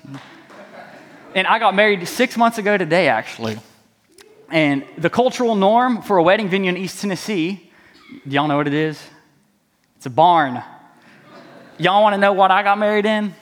And 1.35 1.45
I 1.45 1.59
got 1.59 1.75
married 1.75 2.07
six 2.07 2.37
months 2.37 2.57
ago 2.57 2.77
today, 2.77 3.07
actually. 3.07 3.59
And 4.49 4.85
the 4.97 5.09
cultural 5.09 5.55
norm 5.55 6.01
for 6.01 6.17
a 6.17 6.23
wedding 6.23 6.49
venue 6.49 6.69
in 6.69 6.77
East 6.77 7.01
Tennessee, 7.01 7.69
y'all 8.25 8.47
know 8.47 8.57
what 8.57 8.67
it 8.67 8.73
is? 8.73 9.01
It's 9.97 10.05
a 10.05 10.09
barn. 10.09 10.63
Y'all 11.77 12.01
want 12.01 12.13
to 12.13 12.17
know 12.17 12.33
what 12.33 12.49
I 12.49 12.63
got 12.63 12.79
married 12.79 13.05
in? 13.05 13.35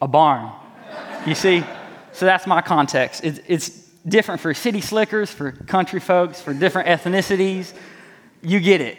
A 0.00 0.06
barn. 0.06 0.52
You 1.26 1.34
see? 1.34 1.64
So 2.12 2.26
that's 2.26 2.46
my 2.46 2.60
context. 2.60 3.24
It's, 3.24 3.40
it's 3.48 3.70
different 4.06 4.40
for 4.40 4.54
city 4.54 4.80
slickers, 4.80 5.30
for 5.30 5.52
country 5.52 5.98
folks, 5.98 6.40
for 6.40 6.54
different 6.54 6.88
ethnicities. 6.88 7.72
You 8.42 8.60
get 8.60 8.80
it. 8.80 8.98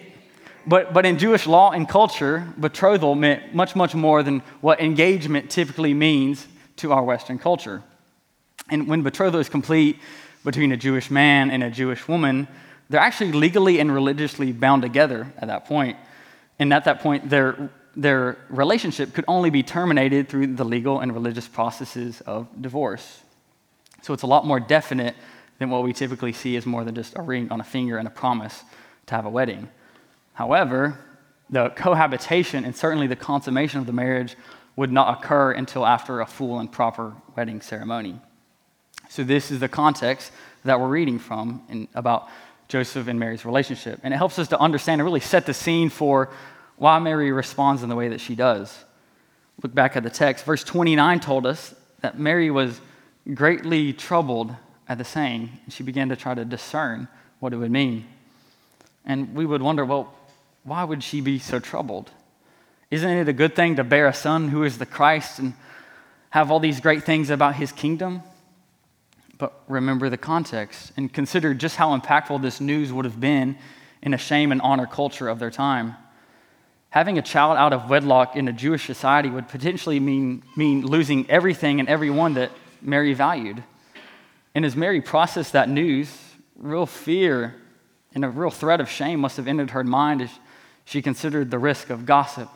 But, 0.67 0.93
but 0.93 1.05
in 1.05 1.19
Jewish 1.19 1.45
law 1.45 1.71
and 1.71 1.87
culture, 1.87 2.47
betrothal 2.57 3.15
meant 3.15 3.53
much, 3.53 3.75
much 3.75 3.93
more 3.93 4.23
than 4.23 4.39
what 4.61 4.81
engagement 4.81 5.49
typically 5.49 5.93
means 5.93 6.47
to 6.77 6.91
our 6.91 7.03
Western 7.03 7.37
culture. 7.37 7.83
And 8.69 8.87
when 8.87 9.03
betrothal 9.03 9.39
is 9.39 9.49
complete 9.49 9.99
between 10.43 10.71
a 10.71 10.77
Jewish 10.77 11.11
man 11.11 11.51
and 11.51 11.63
a 11.63 11.69
Jewish 11.69 12.07
woman, 12.07 12.47
they're 12.89 13.01
actually 13.01 13.31
legally 13.31 13.79
and 13.79 13.93
religiously 13.93 14.51
bound 14.51 14.81
together 14.81 15.31
at 15.37 15.47
that 15.47 15.65
point. 15.65 15.97
And 16.57 16.73
at 16.73 16.85
that 16.85 16.99
point, 17.01 17.29
their, 17.29 17.69
their 17.95 18.37
relationship 18.49 19.13
could 19.13 19.25
only 19.27 19.49
be 19.49 19.61
terminated 19.61 20.29
through 20.29 20.55
the 20.55 20.65
legal 20.65 20.99
and 20.99 21.13
religious 21.13 21.47
processes 21.47 22.21
of 22.21 22.47
divorce. 22.59 23.21
So 24.01 24.13
it's 24.13 24.23
a 24.23 24.27
lot 24.27 24.45
more 24.45 24.59
definite 24.59 25.15
than 25.59 25.69
what 25.69 25.83
we 25.83 25.93
typically 25.93 26.33
see 26.33 26.55
as 26.57 26.65
more 26.65 26.83
than 26.83 26.95
just 26.95 27.17
a 27.17 27.21
ring 27.21 27.51
on 27.51 27.61
a 27.61 27.63
finger 27.63 27.97
and 27.97 28.07
a 28.07 28.11
promise 28.11 28.63
to 29.07 29.15
have 29.15 29.25
a 29.25 29.29
wedding. 29.29 29.69
However, 30.35 30.99
the 31.49 31.69
cohabitation 31.69 32.65
and 32.65 32.75
certainly 32.75 33.07
the 33.07 33.15
consummation 33.15 33.79
of 33.79 33.85
the 33.85 33.93
marriage 33.93 34.35
would 34.75 34.91
not 34.91 35.17
occur 35.17 35.51
until 35.51 35.85
after 35.85 36.21
a 36.21 36.25
full 36.25 36.59
and 36.59 36.71
proper 36.71 37.13
wedding 37.35 37.61
ceremony. 37.61 38.19
So, 39.09 39.23
this 39.23 39.51
is 39.51 39.59
the 39.59 39.69
context 39.69 40.31
that 40.63 40.79
we're 40.79 40.89
reading 40.89 41.19
from 41.19 41.63
in, 41.69 41.87
about 41.93 42.27
Joseph 42.67 43.07
and 43.07 43.19
Mary's 43.19 43.45
relationship. 43.45 43.99
And 44.03 44.13
it 44.13 44.17
helps 44.17 44.37
us 44.39 44.49
to 44.49 44.59
understand 44.59 44.99
and 44.99 45.05
really 45.05 45.19
set 45.19 45.45
the 45.45 45.53
scene 45.53 45.89
for 45.89 46.29
why 46.77 46.99
Mary 46.99 47.31
responds 47.31 47.83
in 47.83 47.89
the 47.89 47.95
way 47.95 48.09
that 48.09 48.19
she 48.19 48.35
does. 48.35 48.83
Look 49.63 49.73
back 49.73 49.95
at 49.95 50.03
the 50.03 50.09
text. 50.09 50.43
Verse 50.43 50.63
29 50.63 51.19
told 51.19 51.45
us 51.45 51.73
that 52.01 52.19
Mary 52.19 52.51
was 52.51 52.81
greatly 53.33 53.93
troubled 53.93 54.53
at 54.89 54.97
the 54.97 55.05
saying, 55.05 55.49
and 55.63 55.73
she 55.73 55.83
began 55.83 56.09
to 56.09 56.15
try 56.15 56.33
to 56.33 56.43
discern 56.43 57.07
what 57.39 57.53
it 57.53 57.57
would 57.57 57.71
mean. 57.71 58.05
And 59.05 59.33
we 59.35 59.45
would 59.45 59.61
wonder, 59.61 59.85
well, 59.85 60.13
why 60.65 60.83
would 60.83 61.03
she 61.03 61.21
be 61.21 61.39
so 61.39 61.59
troubled? 61.59 62.11
Isn't 62.89 63.09
it 63.09 63.29
a 63.29 63.33
good 63.33 63.55
thing 63.55 63.75
to 63.75 63.83
bear 63.83 64.07
a 64.07 64.13
son 64.13 64.49
who 64.49 64.63
is 64.63 64.77
the 64.79 64.85
Christ 64.85 65.39
and 65.39 65.53
have 66.31 66.51
all 66.51 66.59
these 66.59 66.81
great 66.81 67.03
things 67.03 67.29
about 67.29 67.55
his 67.55 67.71
kingdom? 67.71 68.23
But 69.37 69.53
remember 69.67 70.09
the 70.09 70.17
context 70.17 70.91
and 70.97 71.13
consider 71.13 71.53
just 71.53 71.75
how 71.75 71.97
impactful 71.97 72.41
this 72.41 72.59
news 72.59 72.91
would 72.91 73.05
have 73.05 73.19
been 73.19 73.57
in 74.01 74.13
a 74.13 74.17
shame 74.17 74.51
and 74.51 74.61
honor 74.61 74.87
culture 74.87 75.29
of 75.29 75.39
their 75.39 75.51
time. 75.51 75.95
Having 76.89 77.19
a 77.19 77.21
child 77.21 77.57
out 77.57 77.73
of 77.73 77.89
wedlock 77.89 78.35
in 78.35 78.47
a 78.47 78.53
Jewish 78.53 78.85
society 78.85 79.29
would 79.29 79.47
potentially 79.47 79.99
mean, 79.99 80.43
mean 80.55 80.83
losing 80.85 81.29
everything 81.29 81.79
and 81.79 81.87
everyone 81.87 82.35
that 82.35 82.51
Mary 82.81 83.13
valued. 83.13 83.63
And 84.55 84.65
as 84.65 84.75
Mary 84.75 85.01
processed 85.01 85.53
that 85.53 85.69
news, 85.69 86.17
real 86.55 86.85
fear 86.85 87.55
and 88.13 88.25
a 88.25 88.29
real 88.29 88.49
threat 88.49 88.79
of 88.79 88.89
shame 88.89 89.19
must 89.19 89.37
have 89.37 89.47
entered 89.47 89.71
her 89.71 89.83
mind 89.83 90.21
she 90.85 91.01
considered 91.01 91.51
the 91.51 91.59
risk 91.59 91.89
of 91.89 92.05
gossip, 92.05 92.49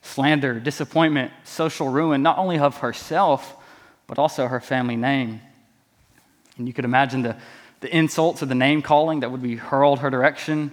slander, 0.00 0.60
disappointment, 0.60 1.32
social 1.42 1.88
ruin, 1.88 2.22
not 2.22 2.38
only 2.38 2.58
of 2.58 2.78
herself, 2.78 3.56
but 4.06 4.18
also 4.18 4.46
her 4.46 4.60
family 4.60 4.96
name. 4.96 5.40
And 6.56 6.68
you 6.68 6.72
could 6.72 6.84
imagine 6.84 7.22
the, 7.22 7.36
the 7.80 7.94
insults 7.94 8.42
or 8.42 8.46
the 8.46 8.54
name 8.54 8.80
calling 8.80 9.20
that 9.20 9.30
would 9.30 9.42
be 9.42 9.56
hurled 9.56 9.98
her 10.00 10.10
direction, 10.10 10.72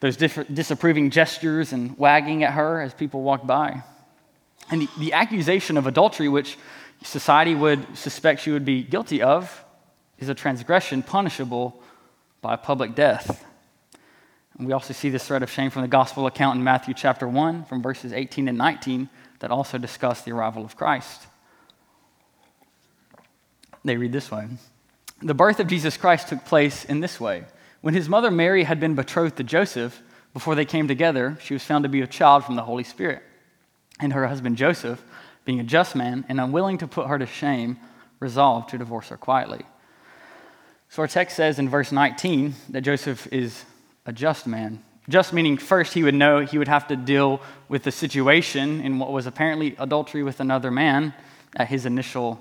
those 0.00 0.16
disapproving 0.16 1.10
gestures 1.10 1.72
and 1.72 1.96
wagging 1.98 2.44
at 2.44 2.52
her 2.52 2.82
as 2.82 2.92
people 2.92 3.22
walked 3.22 3.46
by. 3.46 3.82
And 4.70 4.82
the, 4.82 4.88
the 4.98 5.12
accusation 5.14 5.78
of 5.78 5.86
adultery, 5.86 6.28
which 6.28 6.58
society 7.02 7.54
would 7.54 7.96
suspect 7.96 8.42
she 8.42 8.50
would 8.50 8.64
be 8.64 8.82
guilty 8.82 9.22
of, 9.22 9.64
is 10.18 10.28
a 10.28 10.34
transgression 10.34 11.02
punishable 11.02 11.80
by 12.42 12.56
public 12.56 12.94
death. 12.94 13.45
And 14.58 14.66
we 14.66 14.72
also 14.72 14.94
see 14.94 15.10
this 15.10 15.26
thread 15.26 15.42
of 15.42 15.50
shame 15.50 15.70
from 15.70 15.82
the 15.82 15.88
gospel 15.88 16.26
account 16.26 16.56
in 16.56 16.64
Matthew 16.64 16.94
chapter 16.94 17.28
1, 17.28 17.64
from 17.64 17.82
verses 17.82 18.12
18 18.12 18.48
and 18.48 18.56
19, 18.56 19.08
that 19.40 19.50
also 19.50 19.76
discuss 19.76 20.22
the 20.22 20.32
arrival 20.32 20.64
of 20.64 20.76
Christ. 20.76 21.26
They 23.84 23.96
read 23.96 24.12
this 24.12 24.30
way 24.30 24.48
The 25.20 25.34
birth 25.34 25.60
of 25.60 25.66
Jesus 25.66 25.96
Christ 25.96 26.28
took 26.28 26.44
place 26.44 26.84
in 26.84 27.00
this 27.00 27.20
way. 27.20 27.44
When 27.82 27.94
his 27.94 28.08
mother 28.08 28.30
Mary 28.30 28.64
had 28.64 28.80
been 28.80 28.94
betrothed 28.94 29.36
to 29.36 29.44
Joseph, 29.44 30.02
before 30.32 30.54
they 30.54 30.64
came 30.64 30.88
together, 30.88 31.38
she 31.40 31.54
was 31.54 31.62
found 31.62 31.84
to 31.84 31.88
be 31.88 32.00
a 32.00 32.06
child 32.06 32.44
from 32.44 32.56
the 32.56 32.62
Holy 32.62 32.84
Spirit. 32.84 33.22
And 34.00 34.12
her 34.12 34.26
husband 34.26 34.56
Joseph, 34.56 35.02
being 35.44 35.60
a 35.60 35.64
just 35.64 35.94
man 35.94 36.24
and 36.28 36.40
unwilling 36.40 36.78
to 36.78 36.88
put 36.88 37.06
her 37.06 37.18
to 37.18 37.26
shame, 37.26 37.78
resolved 38.20 38.70
to 38.70 38.78
divorce 38.78 39.08
her 39.08 39.16
quietly. 39.16 39.64
So 40.88 41.02
our 41.02 41.08
text 41.08 41.36
says 41.36 41.58
in 41.58 41.68
verse 41.68 41.92
19 41.92 42.54
that 42.70 42.80
Joseph 42.80 43.26
is 43.32 43.64
a 44.06 44.12
just 44.12 44.46
man. 44.46 44.82
Just 45.08 45.32
meaning, 45.32 45.56
first, 45.56 45.92
he 45.92 46.02
would 46.02 46.14
know 46.14 46.40
he 46.40 46.58
would 46.58 46.68
have 46.68 46.88
to 46.88 46.96
deal 46.96 47.40
with 47.68 47.84
the 47.84 47.92
situation 47.92 48.80
in 48.80 48.98
what 48.98 49.12
was 49.12 49.26
apparently 49.26 49.76
adultery 49.78 50.22
with 50.22 50.40
another 50.40 50.70
man 50.70 51.14
at 51.54 51.68
his 51.68 51.86
initial 51.86 52.40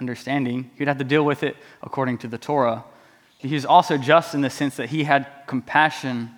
understanding. 0.00 0.70
He'd 0.76 0.88
have 0.88 0.98
to 0.98 1.04
deal 1.04 1.24
with 1.24 1.42
it 1.42 1.56
according 1.82 2.18
to 2.18 2.28
the 2.28 2.38
Torah. 2.38 2.84
He 3.38 3.54
was 3.54 3.64
also 3.64 3.96
just 3.96 4.34
in 4.34 4.40
the 4.40 4.50
sense 4.50 4.76
that 4.76 4.88
he 4.88 5.04
had 5.04 5.26
compassion 5.46 6.30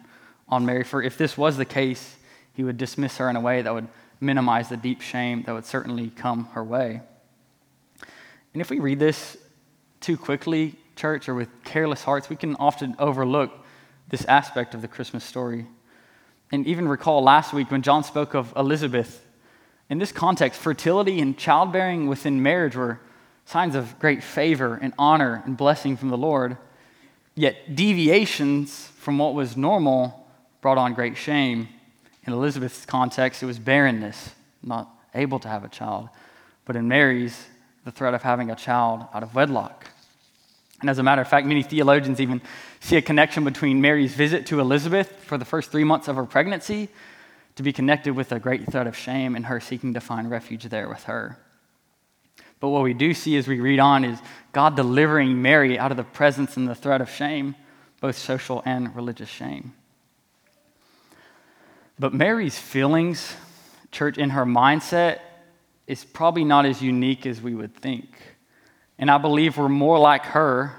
on 0.49 0.67
Mary, 0.67 0.85
for 0.85 1.03
if 1.03 1.17
this 1.17 1.39
was 1.39 1.57
the 1.57 1.65
case, 1.65 2.17
he 2.53 2.65
would 2.65 2.77
dismiss 2.77 3.17
her 3.17 3.31
in 3.31 3.37
a 3.37 3.41
way 3.41 3.63
that 3.63 3.73
would 3.73 3.89
minimize 4.21 4.69
the 4.69 4.77
deep 4.77 5.01
shame 5.01 5.43
that 5.45 5.53
would 5.53 5.65
certainly 5.65 6.11
come 6.11 6.47
her 6.53 6.65
way. 6.65 7.01
And 8.53 8.61
if 8.61 8.71
we 8.71 8.79
read 8.79 8.99
this 8.99 9.37
too 10.01 10.17
quickly, 10.17 10.75
church, 10.95 11.29
or 11.29 11.35
with 11.35 11.49
careless 11.65 12.03
hearts, 12.03 12.29
we 12.29 12.37
can 12.37 12.57
often 12.57 12.95
overlook 12.99 13.66
this 14.09 14.25
aspect 14.27 14.75
of 14.75 14.83
the 14.83 14.89
Christmas 14.89 15.25
story. 15.25 15.67
And 16.53 16.67
even 16.67 16.89
recall 16.89 17.23
last 17.23 17.53
week 17.53 17.71
when 17.71 17.83
John 17.83 18.05
spoke 18.05 18.35
of 18.35 18.53
Elizabeth. 18.57 19.25
In 19.89 19.99
this 19.99 20.13
context, 20.13 20.61
fertility 20.61 21.21
and 21.21 21.37
childbearing 21.37 22.07
within 22.07 22.43
marriage 22.43 22.77
were 22.77 23.01
signs 23.45 23.75
of 23.75 23.99
great 23.99 24.23
favor 24.23 24.79
and 24.81 24.93
honor 24.99 25.43
and 25.45 25.57
blessing 25.57 25.97
from 25.97 26.09
the 26.09 26.17
Lord. 26.17 26.57
Yet 27.35 27.75
deviations 27.75 28.89
from 28.99 29.19
what 29.19 29.35
was 29.35 29.57
normal 29.57 30.29
brought 30.61 30.79
on 30.79 30.95
great 30.95 31.17
shame. 31.17 31.69
In 32.25 32.33
Elizabeth's 32.33 32.85
context, 32.87 33.43
it 33.43 33.47
was 33.47 33.59
barrenness, 33.59 34.31
not 34.63 34.89
able 35.15 35.39
to 35.41 35.49
have 35.49 35.65
a 35.65 35.69
child. 35.69 36.09
But 36.65 36.75
in 36.77 36.89
Mary's, 36.89 37.47
the 37.85 37.93
threat 37.93 38.15
of 38.15 38.23
having 38.23 38.51
a 38.51 38.57
child 38.57 39.07
out 39.15 39.23
of 39.23 39.35
wedlock. 39.35 39.87
And 40.81 40.91
as 40.91 40.99
a 40.99 41.03
matter 41.03 41.23
of 41.23 41.29
fact, 41.29 41.47
many 41.47 41.63
theologians 41.63 42.21
even 42.21 42.43
see 42.81 42.97
a 42.97 43.03
connection 43.03 43.45
between 43.45 43.81
Mary's 43.81 44.15
visit 44.15 44.47
to 44.47 44.61
Elizabeth 44.61 45.25
for 45.25 45.39
the 45.39 45.45
first 45.45 45.71
three 45.71 45.85
months 45.85 46.09
of 46.09 46.17
her 46.17 46.27
pregnancy 46.27 46.89
to 47.55 47.63
be 47.63 47.73
connected 47.73 48.15
with 48.15 48.33
a 48.33 48.39
great 48.39 48.71
threat 48.71 48.87
of 48.87 48.97
shame 48.97 49.35
and 49.35 49.47
her 49.47 49.61
seeking 49.61 49.95
to 49.95 50.01
find 50.01 50.31
refuge 50.31 50.65
there 50.65 50.89
with 50.89 51.05
her. 51.05 51.39
But 52.61 52.69
what 52.69 52.83
we 52.83 52.95
do 52.95 53.15
see 53.15 53.37
as 53.37 53.49
we 53.49 53.61
read 53.61 53.81
on 53.81 54.05
is 54.05 54.19
God 54.53 54.77
delivering 54.77 55.41
Mary 55.41 55.79
out 55.79 55.91
of 55.91 55.97
the 55.97 56.05
presence 56.05 56.57
and 56.57 56.69
the 56.69 56.75
threat 56.75 57.01
of 57.01 57.11
shame, 57.11 57.55
both 58.01 58.17
social 58.17 58.63
and 58.65 58.95
religious 58.95 59.29
shame. 59.29 59.75
But 61.99 62.13
Mary's 62.13 62.59
feelings, 62.59 63.35
church, 63.91 64.19
in 64.19 64.31
her 64.31 64.45
mindset, 64.45 65.21
is 65.87 66.05
probably 66.05 66.45
not 66.45 66.67
as 66.67 66.83
unique 66.83 67.25
as 67.25 67.41
we 67.41 67.55
would 67.55 67.75
think. 67.75 68.36
And 68.99 69.11
I 69.11 69.19
believe 69.19 69.57
we're 69.59 69.69
more 69.69 69.99
like 69.99 70.25
her, 70.27 70.73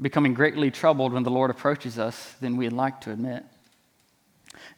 becoming 0.00 0.34
greatly 0.34 0.70
troubled 0.70 1.12
when 1.12 1.22
the 1.22 1.30
Lord 1.30 1.50
approaches 1.50 1.98
us 1.98 2.34
than 2.40 2.56
we'd 2.56 2.72
like 2.72 3.00
to 3.02 3.12
admit. 3.12 3.44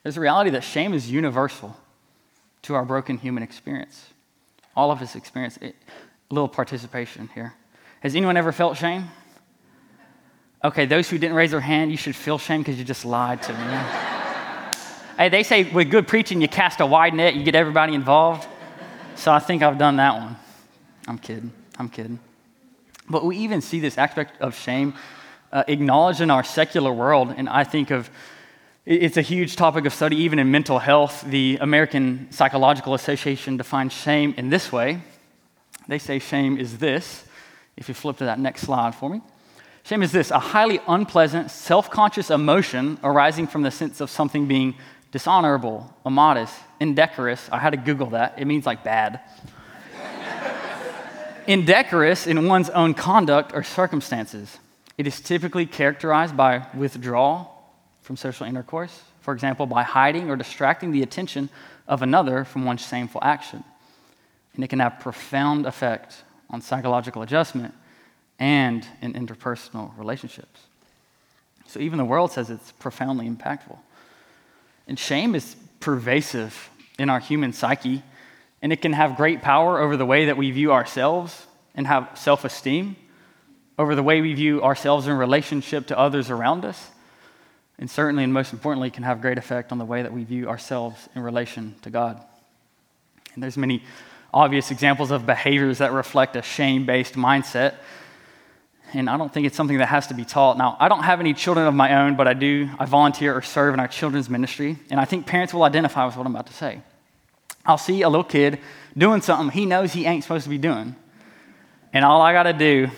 There's 0.03 0.17
a 0.17 0.21
reality 0.21 0.51
that 0.51 0.63
shame 0.63 0.95
is 0.95 1.11
universal 1.11 1.77
to 2.63 2.75
our 2.75 2.85
broken 2.85 3.19
human 3.19 3.43
experience. 3.43 4.07
All 4.75 4.91
of 4.91 5.01
us 5.01 5.15
experience 5.15 5.57
it. 5.59 5.75
A 6.31 6.35
little 6.35 6.49
participation 6.49 7.29
here. 7.35 7.55
Has 8.01 8.15
anyone 8.15 8.37
ever 8.37 8.53
felt 8.53 8.77
shame? 8.77 9.09
Okay, 10.65 10.87
those 10.87 11.09
who 11.09 11.19
didn't 11.19 11.37
raise 11.37 11.51
their 11.51 11.61
hand, 11.61 11.91
you 11.91 11.97
should 11.97 12.17
feel 12.17 12.39
shame 12.39 12.61
because 12.61 12.79
you 12.79 12.85
just 12.85 13.05
lied 13.05 13.43
to 13.43 13.53
me. 13.53 13.59
hey, 15.19 15.29
they 15.29 15.43
say 15.43 15.71
with 15.71 15.91
good 15.91 16.09
preaching, 16.09 16.41
you 16.41 16.49
cast 16.49 16.81
a 16.81 16.87
wide 16.87 17.15
net, 17.15 17.35
you 17.35 17.45
get 17.45 17.55
everybody 17.55 17.95
involved. 17.95 18.49
So 19.15 19.33
I 19.33 19.39
think 19.39 19.63
I've 19.63 19.79
done 19.79 19.97
that 19.97 20.15
one. 20.15 20.37
I'm 21.07 21.19
kidding. 21.19 21.53
I'm 21.79 21.89
kidding. 21.89 22.19
But 23.09 23.25
we 23.25 23.37
even 23.39 23.61
see 23.61 23.81
this 23.81 23.99
aspect 23.99 24.41
of 24.41 24.57
shame 24.57 24.95
uh, 25.53 25.65
acknowledged 25.69 26.21
in 26.21 26.31
our 26.31 26.45
secular 26.45 26.93
world. 26.93 27.35
And 27.37 27.49
I 27.49 27.65
think 27.65 27.91
of 27.91 28.11
it's 28.85 29.17
a 29.17 29.23
huge 29.23 29.57
topic 29.57 29.85
of 29.85 29.93
study, 29.93 30.17
even 30.17 30.39
in 30.39 30.51
mental 30.51 30.79
health. 30.79 31.23
The 31.23 31.59
American 31.61 32.29
Psychological 32.31 32.95
Association 32.95 33.57
defines 33.57 33.93
shame 33.93 34.35
in 34.37 34.51
this 34.51 34.71
way 34.71 35.03
they 35.89 35.99
say 35.99 36.19
shame 36.19 36.59
is 36.59 36.79
this. 36.79 37.25
If 37.77 37.89
you 37.89 37.95
flip 37.95 38.17
to 38.19 38.25
that 38.25 38.39
next 38.39 38.63
slide 38.63 38.95
for 38.95 39.11
me. 39.11 39.21
Shame 39.85 40.03
is 40.03 40.11
this 40.11 40.31
a 40.31 40.39
highly 40.39 40.81
unpleasant, 40.89 41.51
self 41.51 41.91
conscious 41.91 42.31
emotion 42.31 42.99
arising 43.05 43.47
from 43.47 43.63
the 43.63 43.71
sense 43.71 44.01
of 44.01 44.11
something 44.11 44.47
being 44.47 44.75
dishonorable, 45.13 45.95
immodest, 46.05 46.55
indecorous. 46.81 47.49
I 47.53 47.59
had 47.59 47.71
to 47.71 47.77
Google 47.77 48.11
that. 48.11 48.35
It 48.39 48.47
means 48.47 48.67
like 48.67 48.83
bad 48.83 49.21
indecorous 51.47 52.27
in 52.27 52.47
one's 52.47 52.71
own 52.71 52.95
conduct 52.95 53.53
or 53.55 53.63
circumstances. 53.63 54.59
It 54.99 55.07
is 55.07 55.21
typically 55.21 55.67
characterized 55.67 56.37
by 56.37 56.67
withdrawal 56.75 57.53
from 58.03 58.17
social 58.17 58.47
intercourse, 58.47 59.03
for 59.21 59.35
example, 59.35 59.67
by 59.67 59.83
hiding 59.83 60.31
or 60.31 60.37
distracting 60.37 60.93
the 60.93 61.03
attention 61.03 61.49
of 61.89 62.03
another 62.03 62.45
from 62.45 62.65
one's 62.65 62.87
shameful 62.87 63.21
action. 63.23 63.63
And 64.55 64.65
it 64.65 64.69
can 64.69 64.79
have 64.81 65.01
profound 65.01 65.67
effect 65.67 66.23
on 66.49 66.61
psychological 66.61 67.23
adjustment 67.23 67.75
and 68.39 68.87
in 69.03 69.15
interpersonal 69.15 69.97
relationships. 69.99 70.61
So 71.67 71.81
even 71.81 71.99
the 71.99 72.05
world 72.05 72.33
says 72.33 72.49
it's 72.51 72.73
profoundly 72.73 73.29
impactful. 73.29 73.79
And 74.87 74.99
shame 74.99 75.35
is 75.35 75.57
pervasive 75.81 76.71
in 76.99 77.11
our 77.11 77.19
human 77.19 77.53
psyche 77.53 78.03
and 78.63 78.73
it 78.73 78.83
can 78.83 78.93
have 78.93 79.17
great 79.17 79.43
power 79.43 79.79
over 79.79 79.97
the 79.97 80.07
way 80.07 80.27
that 80.27 80.37
we 80.37 80.51
view 80.51 80.73
ourselves 80.73 81.47
and 81.75 81.87
have 81.87 82.11
self 82.15 82.45
esteem, 82.45 82.97
over 83.79 83.95
the 83.95 84.03
way 84.03 84.21
we 84.21 84.33
view 84.35 84.63
ourselves 84.63 85.07
in 85.07 85.13
relationship 85.13 85.87
to 85.89 85.99
others 85.99 86.31
around 86.31 86.65
us, 86.65 86.91
and 87.79 87.91
certainly 87.91 88.25
and 88.25 88.33
most 88.33 88.53
importantly, 88.53 88.91
can 88.91 89.03
have 89.03 89.21
great 89.21 89.39
effect 89.39 89.73
on 89.73 89.79
the 89.79 89.85
way 89.85 90.03
that 90.03 90.13
we 90.13 90.25
view 90.25 90.49
ourselves 90.49 91.09
in 91.15 91.23
relation 91.23 91.75
to 91.83 91.91
God. 91.91 92.23
And 93.35 93.43
there's 93.43 93.59
many 93.59 93.83
obvious 94.33 94.71
examples 94.71 95.11
of 95.11 95.27
behaviors 95.27 95.79
that 95.79 95.93
reflect 95.93 96.37
a 96.37 96.43
shame 96.43 96.87
based 96.87 97.15
mindset. 97.15 97.75
And 98.93 99.11
I 99.11 99.17
don't 99.17 99.33
think 99.33 99.47
it's 99.47 99.57
something 99.57 99.79
that 99.79 99.87
has 99.87 100.07
to 100.07 100.15
be 100.15 100.25
taught. 100.25 100.57
Now, 100.57 100.77
I 100.79 100.89
don't 100.89 101.03
have 101.03 101.21
any 101.21 101.35
children 101.35 101.67
of 101.67 101.75
my 101.75 102.03
own, 102.03 102.17
but 102.17 102.29
I 102.29 102.35
do. 102.35 102.71
I 102.79 102.87
volunteer 102.87 103.35
or 103.35 103.43
serve 103.43 103.75
in 103.75 103.81
our 103.81 103.89
children's 103.89 104.31
ministry. 104.31 104.79
And 104.91 105.01
I 105.01 105.05
think 105.05 105.27
parents 105.27 105.53
will 105.53 105.65
identify 105.65 106.07
with 106.07 106.17
what 106.17 106.27
I'm 106.27 106.35
about 106.35 106.47
to 106.47 106.53
say. 106.53 106.81
I'll 107.67 107.79
see 107.79 108.03
a 108.03 108.09
little 108.09 108.25
kid 108.25 108.61
doing 108.97 109.21
something 109.21 109.51
he 109.51 109.67
knows 109.67 109.93
he 109.93 110.07
ain't 110.07 110.23
supposed 110.23 110.45
to 110.45 110.51
be 110.51 110.59
doing. 110.59 110.95
And 111.93 112.05
all 112.05 112.23
I 112.23 112.33
got 112.33 112.45
to 112.45 112.53
do, 112.53 112.89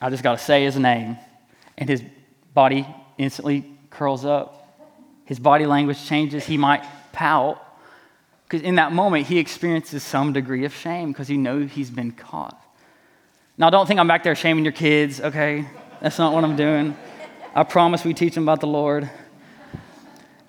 I 0.00 0.10
just 0.10 0.22
got 0.22 0.38
to 0.38 0.44
say 0.44 0.64
his 0.64 0.76
name. 0.78 1.16
And 1.78 1.88
his 1.88 2.02
body 2.54 2.86
instantly 3.18 3.64
curls 3.90 4.24
up. 4.24 4.58
His 5.24 5.38
body 5.38 5.66
language 5.66 6.04
changes. 6.04 6.44
He 6.44 6.56
might 6.56 6.84
pout. 7.12 7.62
Because 8.44 8.62
in 8.62 8.74
that 8.74 8.92
moment, 8.92 9.26
he 9.26 9.38
experiences 9.38 10.02
some 10.02 10.32
degree 10.32 10.64
of 10.64 10.74
shame 10.74 11.12
because 11.12 11.28
he 11.28 11.36
knows 11.36 11.70
he's 11.70 11.90
been 11.90 12.12
caught. 12.12 12.58
Now, 13.56 13.70
don't 13.70 13.86
think 13.86 14.00
I'm 14.00 14.08
back 14.08 14.24
there 14.24 14.34
shaming 14.34 14.64
your 14.64 14.72
kids, 14.72 15.20
okay? 15.20 15.66
That's 16.00 16.18
not 16.18 16.32
what 16.32 16.44
I'm 16.44 16.56
doing. 16.56 16.96
I 17.54 17.62
promise 17.64 18.04
we 18.04 18.12
teach 18.12 18.34
them 18.34 18.42
about 18.42 18.60
the 18.60 18.66
Lord. 18.66 19.08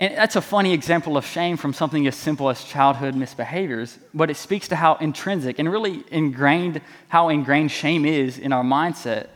And 0.03 0.17
that's 0.17 0.35
a 0.35 0.41
funny 0.41 0.73
example 0.73 1.15
of 1.15 1.25
shame 1.25 1.55
from 1.55 1.71
something 1.71 2.05
as 2.07 2.15
simple 2.17 2.49
as 2.49 2.61
childhood 2.61 3.15
misbehaviors, 3.15 3.97
but 4.13 4.29
it 4.29 4.35
speaks 4.35 4.67
to 4.67 4.75
how 4.75 4.95
intrinsic 4.95 5.59
and 5.59 5.71
really 5.71 6.03
ingrained, 6.11 6.81
how 7.07 7.29
ingrained 7.29 7.71
shame 7.71 8.03
is 8.03 8.37
in 8.37 8.51
our 8.51 8.65
mindset. 8.65 9.29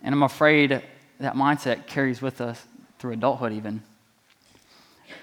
And 0.00 0.14
I'm 0.14 0.22
afraid 0.22 0.80
that 1.18 1.34
mindset 1.34 1.88
carries 1.88 2.22
with 2.22 2.40
us 2.40 2.64
through 3.00 3.14
adulthood, 3.14 3.52
even. 3.52 3.82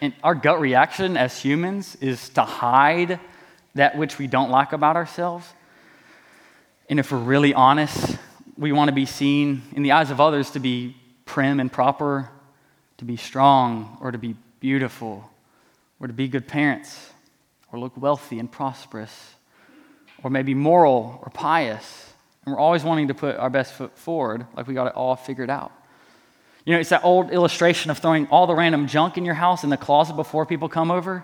And 0.02 0.12
our 0.22 0.36
gut 0.36 0.60
reaction 0.60 1.16
as 1.16 1.42
humans 1.42 1.96
is 2.02 2.28
to 2.32 2.42
hide 2.42 3.22
that 3.76 3.98
which 3.98 4.18
we 4.18 4.28
don't 4.28 4.50
like 4.50 4.74
about 4.74 4.98
ourselves. 4.98 5.48
And 6.90 7.00
if 7.00 7.10
we're 7.14 7.20
really 7.20 7.54
honest, 7.54 8.18
we 8.58 8.74
want 8.74 8.90
to 8.90 8.94
be 8.94 9.06
seen 9.06 9.62
in 9.72 9.82
the 9.84 9.94
eyes 9.94 10.12
of 10.12 10.20
others 10.20 10.52
to 10.52 10.60
be 10.60 10.98
prim 11.24 11.62
and 11.62 11.72
proper, 11.72 12.30
to 12.98 13.06
be 13.06 13.16
strong, 13.16 13.98
or 14.02 14.12
to 14.12 14.18
be 14.18 14.36
beautiful. 14.60 15.30
We're 16.00 16.08
to 16.08 16.14
be 16.14 16.28
good 16.28 16.48
parents 16.48 17.12
or 17.72 17.80
look 17.80 17.94
wealthy 17.96 18.40
and 18.40 18.52
prosperous 18.52 19.36
or 20.24 20.30
maybe 20.30 20.54
moral 20.54 21.20
or 21.24 21.30
pious. 21.34 22.14
And 22.46 22.54
we're 22.54 22.60
always 22.60 22.84
wanting 22.84 23.10
to 23.10 23.14
put 23.14 23.36
our 23.38 23.50
best 23.50 23.74
foot 23.74 23.98
forward 23.98 24.46
like 24.56 24.68
we 24.68 24.74
got 24.74 24.88
it 24.88 24.96
all 24.96 25.16
figured 25.16 25.50
out. 25.50 25.72
You 26.66 26.74
know, 26.74 26.80
it's 26.80 26.90
that 26.90 27.04
old 27.04 27.32
illustration 27.32 27.90
of 27.90 28.00
throwing 28.00 28.28
all 28.28 28.48
the 28.48 28.56
random 28.56 28.88
junk 28.88 29.18
in 29.18 29.26
your 29.26 29.34
house 29.34 29.64
in 29.64 29.70
the 29.70 29.78
closet 29.78 30.16
before 30.16 30.46
people 30.46 30.70
come 30.70 30.92
over. 30.92 31.24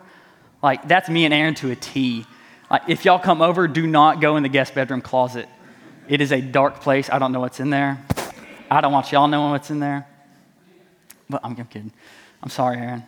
Like, 0.63 0.87
that's 0.87 1.09
me 1.09 1.25
and 1.25 1.33
Aaron 1.33 1.53
to 1.55 1.71
a 1.71 1.75
T. 1.75 2.25
Like, 2.71 2.83
if 2.87 3.05
y'all 3.05 3.19
come 3.19 3.41
over, 3.41 3.67
do 3.67 3.85
not 3.85 4.21
go 4.21 4.37
in 4.37 4.43
the 4.43 4.49
guest 4.49 4.73
bedroom 4.73 5.01
closet. 5.01 5.47
It 6.07 6.21
is 6.21 6.31
a 6.31 6.41
dark 6.41 6.81
place. 6.81 7.09
I 7.09 7.19
don't 7.19 7.31
know 7.31 7.41
what's 7.41 7.59
in 7.59 7.69
there. 7.69 8.03
I 8.71 8.81
don't 8.81 8.91
want 8.91 9.11
y'all 9.11 9.27
knowing 9.27 9.51
what's 9.51 9.69
in 9.69 9.79
there. 9.79 10.07
But 11.29 11.41
I'm, 11.43 11.55
I'm 11.57 11.65
kidding. 11.65 11.91
I'm 12.41 12.49
sorry, 12.49 12.77
Aaron. 12.77 13.03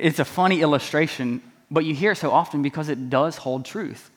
It's 0.00 0.18
a 0.18 0.24
funny 0.24 0.60
illustration, 0.60 1.42
but 1.70 1.84
you 1.84 1.94
hear 1.94 2.12
it 2.12 2.16
so 2.16 2.30
often 2.30 2.62
because 2.62 2.88
it 2.88 3.10
does 3.10 3.36
hold 3.36 3.64
truth. 3.64 4.10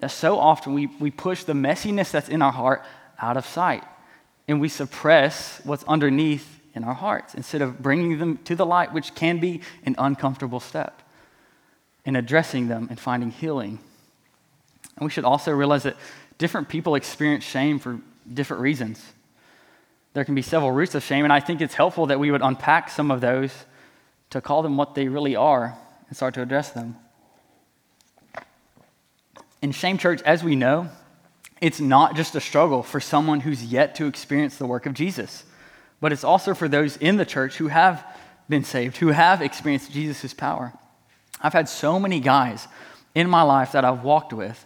That 0.00 0.10
so 0.10 0.38
often 0.38 0.74
we, 0.74 0.86
we 0.86 1.10
push 1.10 1.44
the 1.44 1.52
messiness 1.52 2.10
that's 2.10 2.28
in 2.28 2.42
our 2.42 2.52
heart 2.52 2.82
out 3.20 3.36
of 3.36 3.46
sight 3.46 3.84
and 4.48 4.60
we 4.60 4.68
suppress 4.68 5.60
what's 5.64 5.84
underneath 5.84 6.60
in 6.74 6.84
our 6.84 6.94
hearts 6.94 7.34
instead 7.34 7.62
of 7.62 7.80
bringing 7.80 8.18
them 8.18 8.38
to 8.44 8.56
the 8.56 8.66
light, 8.66 8.92
which 8.92 9.14
can 9.14 9.38
be 9.38 9.60
an 9.84 9.94
uncomfortable 9.98 10.60
step, 10.60 11.02
and 12.04 12.16
addressing 12.16 12.68
them 12.68 12.88
and 12.90 12.98
finding 12.98 13.30
healing. 13.30 13.78
And 14.96 15.04
we 15.04 15.10
should 15.10 15.24
also 15.24 15.52
realize 15.52 15.84
that 15.84 15.96
different 16.38 16.68
people 16.68 16.94
experience 16.94 17.44
shame 17.44 17.78
for 17.78 18.00
different 18.32 18.62
reasons. 18.62 19.02
There 20.14 20.24
can 20.24 20.34
be 20.34 20.42
several 20.42 20.72
roots 20.72 20.94
of 20.94 21.02
shame, 21.02 21.24
and 21.24 21.32
I 21.32 21.40
think 21.40 21.60
it's 21.60 21.74
helpful 21.74 22.06
that 22.06 22.18
we 22.18 22.30
would 22.30 22.42
unpack 22.42 22.90
some 22.90 23.10
of 23.10 23.20
those 23.20 23.52
to 24.32 24.40
call 24.40 24.62
them 24.62 24.76
what 24.76 24.94
they 24.94 25.08
really 25.08 25.36
are 25.36 25.76
and 26.08 26.16
start 26.16 26.34
to 26.34 26.42
address 26.42 26.70
them. 26.70 26.96
In 29.60 29.72
Shame 29.72 29.98
Church, 29.98 30.20
as 30.22 30.42
we 30.42 30.56
know, 30.56 30.88
it's 31.60 31.80
not 31.80 32.16
just 32.16 32.34
a 32.34 32.40
struggle 32.40 32.82
for 32.82 32.98
someone 32.98 33.40
who's 33.40 33.62
yet 33.64 33.94
to 33.96 34.06
experience 34.06 34.56
the 34.56 34.66
work 34.66 34.86
of 34.86 34.94
Jesus, 34.94 35.44
but 36.00 36.12
it's 36.12 36.24
also 36.24 36.54
for 36.54 36.66
those 36.66 36.96
in 36.96 37.16
the 37.16 37.24
church 37.24 37.58
who 37.58 37.68
have 37.68 38.04
been 38.48 38.64
saved, 38.64 38.96
who 38.96 39.08
have 39.08 39.40
experienced 39.40 39.92
Jesus' 39.92 40.34
power. 40.34 40.72
I've 41.40 41.52
had 41.52 41.68
so 41.68 42.00
many 42.00 42.18
guys 42.18 42.66
in 43.14 43.30
my 43.30 43.42
life 43.42 43.72
that 43.72 43.84
I've 43.84 44.02
walked 44.02 44.32
with, 44.32 44.64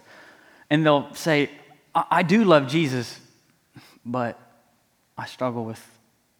and 0.69 0.85
they'll 0.85 1.13
say, 1.13 1.51
I, 1.93 2.05
I 2.09 2.23
do 2.23 2.43
love 2.43 2.67
Jesus, 2.67 3.19
but 4.05 4.39
I 5.17 5.25
struggle 5.25 5.65
with 5.65 5.85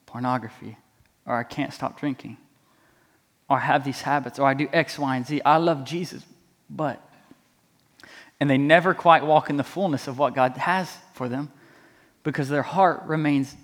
pornography, 0.06 0.78
or 1.26 1.36
I 1.36 1.44
can't 1.44 1.74
stop 1.74 2.00
drinking, 2.00 2.38
or 3.50 3.60
have 3.60 3.84
these 3.84 4.02
habits, 4.02 4.40
or 4.40 4.48
I 4.48 4.54
do 4.54 4.68
X, 4.74 5.00
Y, 5.00 5.16
and 5.16 5.26
Z. 5.26 5.42
I 5.46 5.58
love 5.58 5.86
Jesus, 5.86 6.24
but 6.70 7.02
and 8.40 8.50
they 8.50 8.58
never 8.58 8.94
quite 8.94 9.26
walk 9.26 9.50
in 9.50 9.58
the 9.58 9.64
fullness 9.64 10.08
of 10.08 10.20
what 10.20 10.36
God 10.36 10.54
has 10.58 10.96
for 11.14 11.28
them 11.28 11.52
because 12.24 12.50
their 12.50 12.64
heart 12.64 13.04
remains 13.06 13.56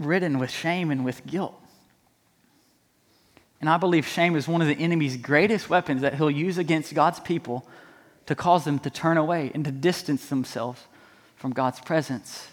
ridden 0.00 0.38
with 0.38 0.50
shame 0.50 0.90
and 0.90 1.04
with 1.04 1.26
guilt. 1.26 1.54
And 3.60 3.68
I 3.68 3.76
believe 3.76 4.06
shame 4.06 4.36
is 4.36 4.46
one 4.46 4.62
of 4.62 4.68
the 4.68 4.78
enemy's 4.78 5.16
greatest 5.16 5.68
weapons 5.68 6.02
that 6.02 6.14
he'll 6.14 6.30
use 6.30 6.58
against 6.58 6.94
God's 6.94 7.20
people 7.20 7.68
to 8.26 8.34
cause 8.34 8.64
them 8.64 8.78
to 8.80 8.90
turn 8.90 9.16
away 9.16 9.50
and 9.52 9.64
to 9.64 9.72
distance 9.72 10.26
themselves 10.26 10.82
from 11.36 11.52
God's 11.52 11.80
presence 11.80 12.46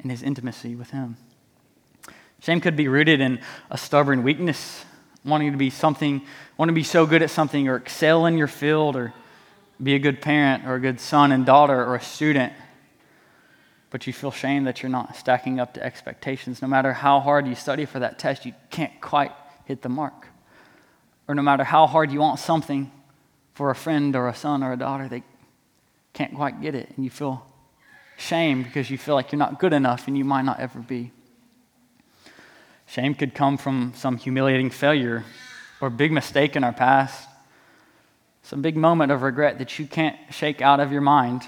and 0.00 0.10
his 0.10 0.22
intimacy 0.22 0.74
with 0.74 0.90
him. 0.90 1.16
Shame 2.40 2.60
could 2.60 2.74
be 2.74 2.88
rooted 2.88 3.20
in 3.20 3.38
a 3.70 3.78
stubborn 3.78 4.22
weakness, 4.22 4.84
wanting 5.24 5.52
to 5.52 5.58
be 5.58 5.70
something, 5.70 6.22
wanting 6.56 6.74
to 6.74 6.78
be 6.78 6.84
so 6.84 7.06
good 7.06 7.22
at 7.22 7.30
something 7.30 7.68
or 7.68 7.76
excel 7.76 8.26
in 8.26 8.38
your 8.38 8.46
field 8.48 8.96
or 8.96 9.12
be 9.82 9.94
a 9.94 9.98
good 9.98 10.20
parent 10.20 10.66
or 10.66 10.74
a 10.74 10.80
good 10.80 11.00
son 11.00 11.32
and 11.32 11.46
daughter 11.46 11.84
or 11.84 11.94
a 11.96 12.02
student, 12.02 12.52
but 13.90 14.06
you 14.06 14.12
feel 14.12 14.30
shame 14.30 14.64
that 14.64 14.82
you're 14.82 14.90
not 14.90 15.16
stacking 15.16 15.58
up 15.58 15.74
to 15.74 15.82
expectations. 15.82 16.62
No 16.62 16.68
matter 16.68 16.92
how 16.92 17.20
hard 17.20 17.46
you 17.46 17.54
study 17.54 17.84
for 17.84 17.98
that 17.98 18.18
test, 18.18 18.46
you 18.46 18.54
can't 18.70 19.00
quite 19.00 19.32
hit 19.64 19.82
the 19.82 19.88
mark. 19.88 20.26
Or 21.26 21.34
no 21.34 21.42
matter 21.42 21.64
how 21.64 21.86
hard 21.86 22.12
you 22.12 22.20
want 22.20 22.38
something 22.38 22.90
for 23.54 23.70
a 23.70 23.74
friend 23.74 24.14
or 24.16 24.28
a 24.28 24.34
son 24.34 24.62
or 24.62 24.72
a 24.72 24.76
daughter, 24.76 25.08
they 25.08 25.22
can't 26.12 26.34
quite 26.34 26.60
get 26.60 26.74
it. 26.74 26.90
And 26.94 27.04
you 27.04 27.10
feel 27.10 27.44
shame 28.16 28.62
because 28.62 28.90
you 28.90 28.98
feel 28.98 29.14
like 29.14 29.32
you're 29.32 29.38
not 29.38 29.58
good 29.58 29.72
enough 29.72 30.06
and 30.06 30.16
you 30.16 30.24
might 30.24 30.44
not 30.44 30.60
ever 30.60 30.78
be. 30.80 31.12
Shame 32.90 33.14
could 33.14 33.34
come 33.34 33.56
from 33.56 33.92
some 33.96 34.16
humiliating 34.16 34.70
failure 34.70 35.24
or 35.80 35.90
big 35.90 36.12
mistake 36.12 36.56
in 36.56 36.64
our 36.64 36.72
past 36.72 37.30
some 38.42 38.62
big 38.62 38.76
moment 38.76 39.12
of 39.12 39.22
regret 39.22 39.58
that 39.58 39.78
you 39.78 39.86
can't 39.86 40.16
shake 40.30 40.60
out 40.60 40.80
of 40.80 40.90
your 40.90 41.00
mind. 41.00 41.42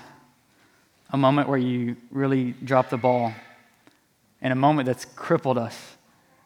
A 1.11 1.17
moment 1.17 1.49
where 1.49 1.59
you 1.59 1.97
really 2.11 2.53
dropped 2.53 2.91
the 2.91 2.97
ball. 2.97 3.35
And 4.41 4.53
a 4.53 4.57
moment 4.57 4.87
that's 4.87 5.05
crippled 5.05 5.59
us, 5.59 5.97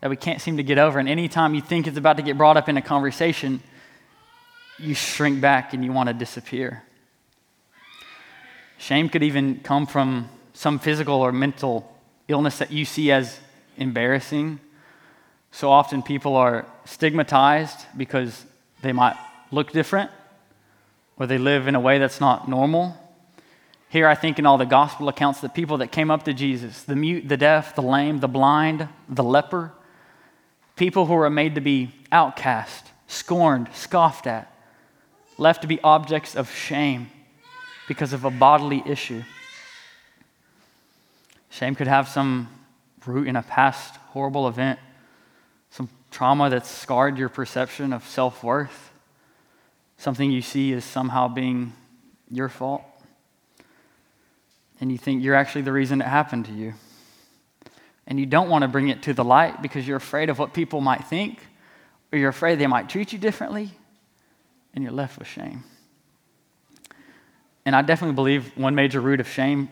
that 0.01 0.11
we 0.11 0.17
can't 0.17 0.41
seem 0.41 0.57
to 0.57 0.63
get 0.63 0.79
over. 0.79 0.99
And 0.99 1.09
anytime 1.09 1.55
you 1.55 1.61
think 1.61 1.87
it's 1.87 1.99
about 1.99 2.17
to 2.17 2.23
get 2.23 2.39
brought 2.39 2.57
up 2.57 2.69
in 2.69 2.77
a 2.77 2.83
conversation, 2.83 3.63
you 4.79 4.95
shrink 4.95 5.41
back 5.41 5.73
and 5.73 5.85
you 5.85 5.93
want 5.93 6.09
to 6.09 6.15
disappear. 6.15 6.83
Shame 8.79 9.09
could 9.09 9.23
even 9.23 9.61
come 9.61 9.87
from 9.87 10.29
some 10.53 10.79
physical 10.79 11.17
or 11.17 11.33
mental 11.33 11.95
illness 12.29 12.59
that 12.59 12.71
you 12.71 12.85
see 12.85 13.11
as 13.11 13.39
embarrassing. 13.77 14.61
So 15.57 15.71
often 15.71 16.03
people 16.03 16.37
are 16.37 16.67
stigmatized 16.85 17.87
because 17.97 18.45
they 18.83 18.93
might 18.93 19.17
look 19.51 19.73
different 19.73 20.11
or 21.17 21.27
they 21.27 21.39
live 21.39 21.67
in 21.67 21.75
a 21.75 21.81
way 21.81 21.99
that's 21.99 22.21
not 22.21 22.47
normal. 22.47 22.95
Here, 23.89 24.07
I 24.07 24.17
think 24.17 24.39
in 24.39 24.45
all 24.45 24.59
the 24.59 24.67
gospel 24.67 25.09
accounts, 25.09 25.41
the 25.41 25.49
people 25.49 25.79
that 25.79 25.91
came 25.91 26.11
up 26.11 26.25
to 26.25 26.35
Jesus 26.35 26.83
the 26.83 26.95
mute, 26.95 27.27
the 27.27 27.39
deaf, 27.39 27.75
the 27.75 27.81
lame, 27.81 28.21
the 28.21 28.29
blind, 28.29 28.87
the 29.09 29.25
leper 29.25 29.73
people 30.77 31.07
who 31.07 31.15
were 31.15 31.31
made 31.31 31.55
to 31.55 31.63
be 31.63 31.91
outcast, 32.13 32.91
scorned, 33.07 33.69
scoffed 33.73 34.27
at, 34.27 34.55
left 35.39 35.63
to 35.63 35.67
be 35.67 35.81
objects 35.81 36.37
of 36.37 36.55
shame 36.55 37.09
because 37.89 38.13
of 38.13 38.27
a 38.27 38.31
bodily 38.31 38.83
issue. 38.85 39.23
Shame 41.49 41.75
could 41.75 41.87
have 41.87 42.09
some 42.09 42.51
root 43.07 43.27
in 43.27 43.37
a 43.37 43.43
past 43.43 43.97
horrible 44.11 44.49
event, 44.49 44.79
trauma 46.17 46.49
that's 46.49 46.71
scarred 46.71 47.19
your 47.19 47.29
perception 47.29 47.93
of 47.93 48.03
self 48.09 48.43
worth 48.43 48.91
something 49.99 50.31
you 50.31 50.41
see 50.41 50.73
as 50.73 50.83
somehow 50.83 51.29
being 51.29 51.75
your 52.31 52.49
fault. 52.49 52.83
And 54.81 54.91
you 54.91 54.97
think 54.97 55.23
you're 55.23 55.35
actually 55.35 55.61
the 55.61 55.73
reason 55.73 56.01
it 56.01 56.07
happened 56.07 56.47
to 56.47 56.53
you. 56.53 56.73
And 58.07 58.19
you 58.19 58.25
don't 58.25 58.49
want 58.49 58.63
to 58.63 58.69
bring 58.69 58.89
it 58.89 59.03
to 59.03 59.13
the 59.13 59.25
light 59.25 59.61
because 59.61 59.87
you're 59.87 59.99
afraid 59.99 60.31
of 60.31 60.39
what 60.39 60.55
people 60.55 60.81
might 60.81 61.05
think, 61.05 61.39
or 62.11 62.19
you're 62.19 62.31
afraid 62.31 62.59
they 62.59 62.67
might 62.67 62.89
treat 62.89 63.13
you 63.13 63.19
differently, 63.19 63.73
and 64.73 64.83
you're 64.83 64.95
left 64.95 65.19
with 65.19 65.29
shame. 65.29 65.65
And 67.67 67.77
I 67.77 67.83
definitely 67.83 68.15
believe 68.15 68.57
one 68.57 68.75
major 68.75 69.03
root 69.03 69.21
of 69.21 69.29
shame 69.29 69.69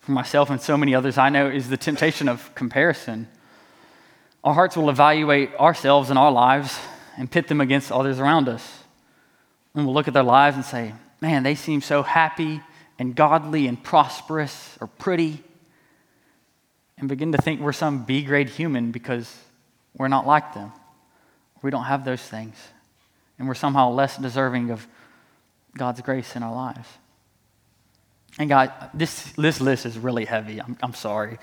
for 0.00 0.12
myself 0.12 0.50
and 0.50 0.60
so 0.60 0.76
many 0.76 0.94
others 0.94 1.16
I 1.16 1.30
know 1.30 1.48
is 1.48 1.70
the 1.70 1.78
temptation 1.78 2.28
of 2.28 2.54
comparison. 2.54 3.26
Our 4.44 4.54
hearts 4.54 4.76
will 4.76 4.90
evaluate 4.90 5.54
ourselves 5.56 6.10
and 6.10 6.18
our 6.18 6.30
lives 6.30 6.78
and 7.16 7.30
pit 7.30 7.48
them 7.48 7.60
against 7.60 7.90
others 7.90 8.20
around 8.20 8.48
us. 8.48 8.82
And 9.74 9.84
we'll 9.84 9.94
look 9.94 10.08
at 10.08 10.14
their 10.14 10.22
lives 10.22 10.56
and 10.56 10.64
say, 10.64 10.94
man, 11.20 11.42
they 11.42 11.54
seem 11.54 11.80
so 11.80 12.02
happy 12.02 12.60
and 12.98 13.14
godly 13.14 13.66
and 13.66 13.82
prosperous 13.82 14.78
or 14.80 14.86
pretty. 14.86 15.42
And 16.96 17.08
begin 17.08 17.32
to 17.32 17.38
think 17.38 17.60
we're 17.60 17.72
some 17.72 18.04
B 18.04 18.22
grade 18.22 18.48
human 18.48 18.90
because 18.90 19.32
we're 19.96 20.08
not 20.08 20.26
like 20.26 20.54
them. 20.54 20.72
We 21.62 21.70
don't 21.70 21.84
have 21.84 22.04
those 22.04 22.22
things. 22.22 22.56
And 23.38 23.46
we're 23.46 23.54
somehow 23.54 23.90
less 23.90 24.16
deserving 24.16 24.70
of 24.70 24.86
God's 25.76 26.00
grace 26.00 26.34
in 26.34 26.42
our 26.42 26.52
lives. 26.52 26.88
And 28.38 28.48
God, 28.48 28.72
this, 28.94 29.32
this 29.32 29.60
list 29.60 29.86
is 29.86 29.98
really 29.98 30.24
heavy. 30.24 30.60
I'm, 30.60 30.76
I'm 30.82 30.94
sorry. 30.94 31.38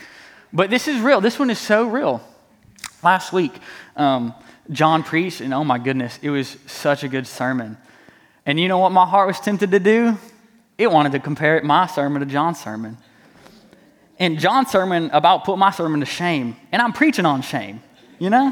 But 0.53 0.69
this 0.69 0.88
is 0.88 1.01
real. 1.01 1.19
This 1.21 1.38
one 1.38 1.49
is 1.49 1.60
so 1.60 1.88
real. 1.88 2.21
Last 3.05 3.31
week, 3.31 3.53
um, 3.97 4.33
John 4.71 5.03
preached, 5.03 5.39
and 5.39 5.53
oh 5.53 5.63
my 5.63 5.77
goodness, 5.77 6.17
it 6.23 6.31
was 6.31 6.57
such 6.65 7.03
a 7.03 7.07
good 7.07 7.27
sermon. 7.27 7.77
And 8.47 8.59
you 8.59 8.67
know 8.67 8.79
what 8.79 8.91
my 8.91 9.05
heart 9.05 9.27
was 9.27 9.39
tempted 9.39 9.69
to 9.69 9.79
do? 9.79 10.17
It 10.79 10.91
wanted 10.91 11.11
to 11.11 11.19
compare 11.19 11.61
my 11.61 11.85
sermon 11.85 12.21
to 12.21 12.25
John's 12.25 12.59
sermon. 12.59 12.97
And 14.17 14.39
John's 14.39 14.71
sermon 14.71 15.11
about 15.13 15.43
put 15.43 15.59
my 15.59 15.69
sermon 15.69 15.99
to 15.99 16.07
shame. 16.07 16.55
And 16.71 16.81
I'm 16.81 16.93
preaching 16.93 17.27
on 17.27 17.43
shame, 17.43 17.83
you 18.17 18.31
know? 18.31 18.51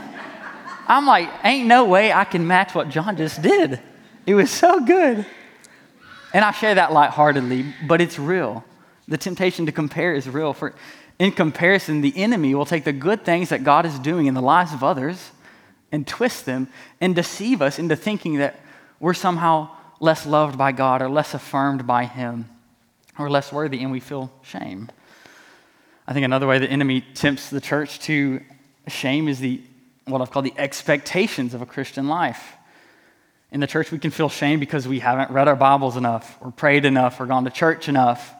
I'm 0.88 1.08
like, 1.08 1.32
ain't 1.44 1.66
no 1.66 1.86
way 1.86 2.14
I 2.14 2.24
can 2.24 2.46
match 2.46 2.76
what 2.76 2.90
John 2.90 3.18
just 3.18 3.42
did. 3.42 3.82
It 4.28 4.36
was 4.36 4.52
so 4.52 4.86
good. 4.86 5.26
And 6.32 6.46
I 6.46 6.52
share 6.52 6.76
that 6.76 6.94
lightheartedly, 6.94 7.74
but 7.88 8.02
it's 8.02 8.20
real. 8.20 8.64
The 9.08 9.18
temptation 9.18 9.66
to 9.66 9.72
compare 9.72 10.14
is 10.14 10.30
real. 10.30 10.54
For 10.54 10.76
in 11.20 11.32
comparison, 11.32 12.02
the 12.02 12.18
enemy 12.18 12.56
will 12.56 12.66
take 12.66 12.84
the 12.84 12.94
good 12.94 13.24
things 13.24 13.50
that 13.50 13.64
God 13.64 13.86
is 13.86 13.98
doing 14.00 14.26
in 14.26 14.34
the 14.34 14.42
lives 14.42 14.74
of 14.74 14.84
others 14.84 15.32
and 15.92 16.08
twist 16.08 16.46
them 16.46 16.68
and 17.00 17.16
deceive 17.16 17.62
us 17.62 17.78
into 17.80 17.96
thinking 17.96 18.38
that 18.38 18.60
we're 19.00 19.14
somehow 19.14 19.70
less 20.00 20.26
loved 20.26 20.58
by 20.58 20.72
God 20.72 21.02
or 21.02 21.10
less 21.10 21.34
affirmed 21.34 21.86
by 21.86 22.06
Him 22.06 22.50
or 23.18 23.30
less 23.30 23.52
worthy, 23.52 23.82
and 23.82 23.92
we 23.92 24.00
feel 24.00 24.32
shame. 24.42 24.90
I 26.08 26.14
think 26.14 26.26
another 26.26 26.48
way 26.48 26.58
the 26.58 26.70
enemy 26.70 27.02
tempts 27.02 27.50
the 27.50 27.62
church 27.62 28.00
to 28.02 28.42
shame 28.88 29.28
is 29.28 29.40
the 29.40 29.62
what 30.06 30.22
I've 30.22 30.32
called 30.32 30.46
the 30.46 30.54
expectations 30.58 31.54
of 31.54 31.62
a 31.62 31.66
Christian 31.66 32.10
life. 32.10 32.58
In 33.52 33.62
the 33.62 33.68
church, 33.68 33.92
we 33.92 34.00
can 34.00 34.12
feel 34.12 34.28
shame 34.28 34.60
because 34.60 34.86
we 34.88 35.00
haven't 35.00 35.32
read 35.32 35.48
our 35.48 35.56
Bibles 35.56 35.96
enough, 35.96 36.38
or 36.42 36.52
prayed 36.52 36.86
enough, 36.86 37.22
or 37.22 37.26
gone 37.26 37.46
to 37.46 37.50
church 37.50 37.88
enough, 37.88 38.34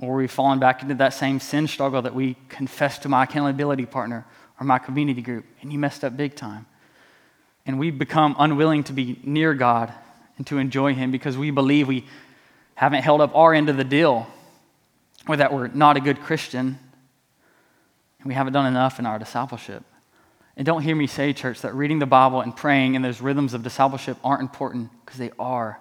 or 0.00 0.16
we've 0.16 0.30
fallen 0.30 0.58
back 0.58 0.82
into 0.82 0.94
that 0.94 1.12
same 1.12 1.38
sin 1.38 1.68
struggle 1.68 2.02
that 2.02 2.14
we 2.14 2.34
confessed 2.48 3.02
to 3.02 3.08
my 3.08 3.24
accountability 3.24 3.84
partner 3.84 4.26
or 4.58 4.64
my 4.64 4.78
community 4.78 5.20
group, 5.20 5.44
and 5.60 5.72
you 5.72 5.78
messed 5.78 6.04
up 6.04 6.16
big 6.16 6.34
time. 6.34 6.66
And 7.66 7.78
we 7.78 7.90
become 7.90 8.34
unwilling 8.38 8.82
to 8.84 8.94
be 8.94 9.20
near 9.22 9.52
God 9.52 9.92
and 10.38 10.46
to 10.46 10.58
enjoy 10.58 10.94
Him 10.94 11.10
because 11.10 11.36
we 11.36 11.50
believe 11.50 11.86
we 11.86 12.06
haven't 12.74 13.02
held 13.02 13.20
up 13.20 13.36
our 13.36 13.52
end 13.52 13.68
of 13.68 13.76
the 13.76 13.84
deal, 13.84 14.26
or 15.28 15.36
that 15.36 15.52
we're 15.52 15.68
not 15.68 15.98
a 15.98 16.00
good 16.00 16.18
Christian, 16.20 16.78
and 18.18 18.26
we 18.26 18.32
haven't 18.32 18.54
done 18.54 18.66
enough 18.66 18.98
in 18.98 19.04
our 19.04 19.18
discipleship. 19.18 19.84
And 20.56 20.64
don't 20.64 20.82
hear 20.82 20.96
me 20.96 21.06
say, 21.06 21.34
church, 21.34 21.60
that 21.60 21.74
reading 21.74 21.98
the 21.98 22.06
Bible 22.06 22.40
and 22.40 22.56
praying 22.56 22.96
and 22.96 23.04
those 23.04 23.20
rhythms 23.20 23.52
of 23.52 23.62
discipleship 23.62 24.16
aren't 24.24 24.40
important 24.40 24.90
because 25.04 25.18
they 25.18 25.30
are. 25.38 25.78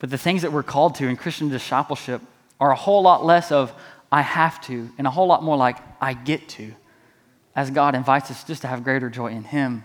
But 0.00 0.10
the 0.10 0.18
things 0.18 0.42
that 0.42 0.52
we're 0.52 0.64
called 0.64 0.96
to 0.96 1.06
in 1.06 1.16
Christian 1.16 1.48
discipleship 1.48 2.20
are 2.62 2.70
a 2.70 2.76
whole 2.76 3.02
lot 3.02 3.24
less 3.24 3.50
of 3.50 3.74
I 4.12 4.22
have 4.22 4.60
to 4.66 4.88
and 4.96 5.04
a 5.04 5.10
whole 5.10 5.26
lot 5.26 5.42
more 5.42 5.56
like 5.56 5.78
I 6.00 6.14
get 6.14 6.48
to 6.50 6.72
as 7.56 7.72
God 7.72 7.96
invites 7.96 8.30
us 8.30 8.44
just 8.44 8.62
to 8.62 8.68
have 8.68 8.84
greater 8.84 9.10
joy 9.10 9.32
in 9.32 9.42
Him. 9.42 9.82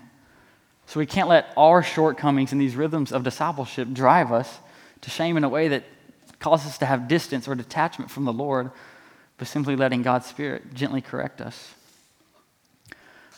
So 0.86 1.00
we 1.00 1.06
can't 1.06 1.28
let 1.28 1.52
our 1.56 1.82
shortcomings 1.82 2.52
in 2.52 2.58
these 2.58 2.76
rhythms 2.76 3.10
of 3.10 3.24
discipleship 3.24 3.92
drive 3.92 4.30
us 4.30 4.60
to 5.00 5.10
shame 5.10 5.36
in 5.36 5.42
a 5.42 5.48
way 5.48 5.66
that 5.66 5.82
causes 6.38 6.68
us 6.68 6.78
to 6.78 6.86
have 6.86 7.08
distance 7.08 7.48
or 7.48 7.56
detachment 7.56 8.12
from 8.12 8.24
the 8.24 8.32
Lord, 8.32 8.70
but 9.38 9.48
simply 9.48 9.74
letting 9.74 10.02
God's 10.02 10.26
Spirit 10.26 10.72
gently 10.72 11.00
correct 11.00 11.40
us. 11.40 11.74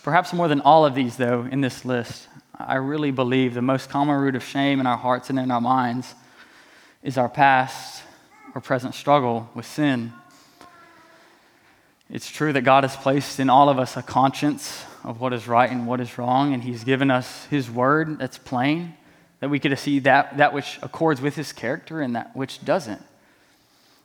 Perhaps 0.02 0.34
more 0.34 0.48
than 0.48 0.60
all 0.60 0.84
of 0.84 0.94
these, 0.94 1.16
though, 1.16 1.48
in 1.50 1.62
this 1.62 1.86
list, 1.86 2.28
I 2.58 2.74
really 2.74 3.10
believe 3.10 3.54
the 3.54 3.62
most 3.62 3.88
common 3.88 4.20
root 4.20 4.36
of 4.36 4.44
shame 4.44 4.80
in 4.80 4.86
our 4.86 4.98
hearts 4.98 5.30
and 5.30 5.38
in 5.38 5.50
our 5.50 5.62
minds 5.62 6.14
is 7.02 7.16
our 7.16 7.30
past 7.30 8.02
or 8.54 8.60
present 8.60 8.94
struggle 8.94 9.48
with 9.54 9.66
sin. 9.66 10.12
It's 12.08 12.30
true 12.30 12.52
that 12.52 12.62
God 12.62 12.84
has 12.84 12.96
placed 12.96 13.38
in 13.38 13.48
all 13.48 13.68
of 13.68 13.78
us 13.78 13.96
a 13.96 14.02
conscience 14.02 14.84
of 15.04 15.20
what 15.20 15.32
is 15.32 15.46
right 15.46 15.70
and 15.70 15.86
what 15.86 16.00
is 16.00 16.18
wrong, 16.18 16.52
and 16.52 16.62
He's 16.62 16.84
given 16.84 17.10
us 17.10 17.46
His 17.46 17.70
word 17.70 18.18
that's 18.18 18.38
plain, 18.38 18.94
that 19.38 19.48
we 19.48 19.58
could 19.58 19.78
see 19.78 20.00
that, 20.00 20.36
that 20.38 20.52
which 20.52 20.78
accords 20.82 21.20
with 21.20 21.36
His 21.36 21.52
character 21.52 22.00
and 22.00 22.16
that 22.16 22.36
which 22.36 22.64
doesn't. 22.64 23.02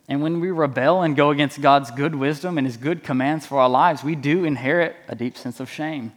And 0.08 0.22
when 0.22 0.40
we 0.40 0.50
rebel 0.50 1.02
and 1.02 1.16
go 1.16 1.30
against 1.30 1.60
God's 1.60 1.90
good 1.90 2.14
wisdom 2.14 2.58
and 2.58 2.66
His 2.66 2.76
good 2.76 3.02
commands 3.02 3.44
for 3.44 3.58
our 3.58 3.68
lives, 3.68 4.04
we 4.04 4.14
do 4.14 4.44
inherit 4.44 4.94
a 5.08 5.16
deep 5.16 5.36
sense 5.36 5.58
of 5.58 5.70
shame. 5.70 6.12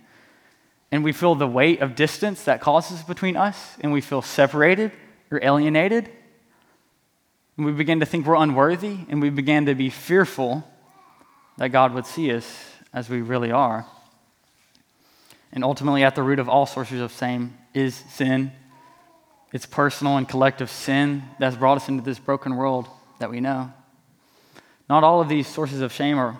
And 0.91 1.03
we 1.03 1.11
feel 1.11 1.35
the 1.35 1.47
weight 1.47 1.81
of 1.81 1.95
distance 1.95 2.43
that 2.43 2.61
causes 2.61 3.01
between 3.01 3.35
us, 3.35 3.77
and 3.81 3.91
we 3.91 4.01
feel 4.01 4.21
separated 4.21 4.91
or 5.31 5.43
alienated. 5.43 6.09
And 7.60 7.65
we 7.65 7.74
begin 7.74 8.00
to 8.00 8.06
think 8.06 8.26
we're 8.26 8.36
unworthy, 8.36 9.00
and 9.10 9.22
we 9.22 9.30
begin 9.30 9.65
to 9.65 9.76
be 9.76 9.89
fearful 9.89 10.63
that 11.58 11.74
God 11.74 11.93
would 11.93 12.06
see 12.06 12.32
us 12.32 12.45
as 12.93 13.10
we 13.10 13.19
really 13.19 13.52
are. 13.52 13.86
And 15.52 15.62
ultimately, 15.65 16.06
at 16.06 16.15
the 16.15 16.24
root 16.24 16.39
of 16.39 16.48
all 16.48 16.65
sources 16.65 17.02
of 17.02 17.12
shame 17.12 17.58
is 17.74 17.95
sin. 17.95 18.54
It's 19.52 19.65
personal 19.65 20.15
and 20.15 20.26
collective 20.26 20.69
sin 20.69 21.24
that's 21.38 21.58
brought 21.58 21.76
us 21.76 21.89
into 21.89 22.02
this 22.02 22.17
broken 22.17 22.56
world 22.56 22.88
that 23.19 23.30
we 23.30 23.41
know. 23.41 23.74
Not 24.89 25.04
all 25.04 25.19
of 25.19 25.28
these 25.28 25.45
sources 25.45 25.82
of 25.82 25.91
shame 25.91 26.17
are 26.17 26.39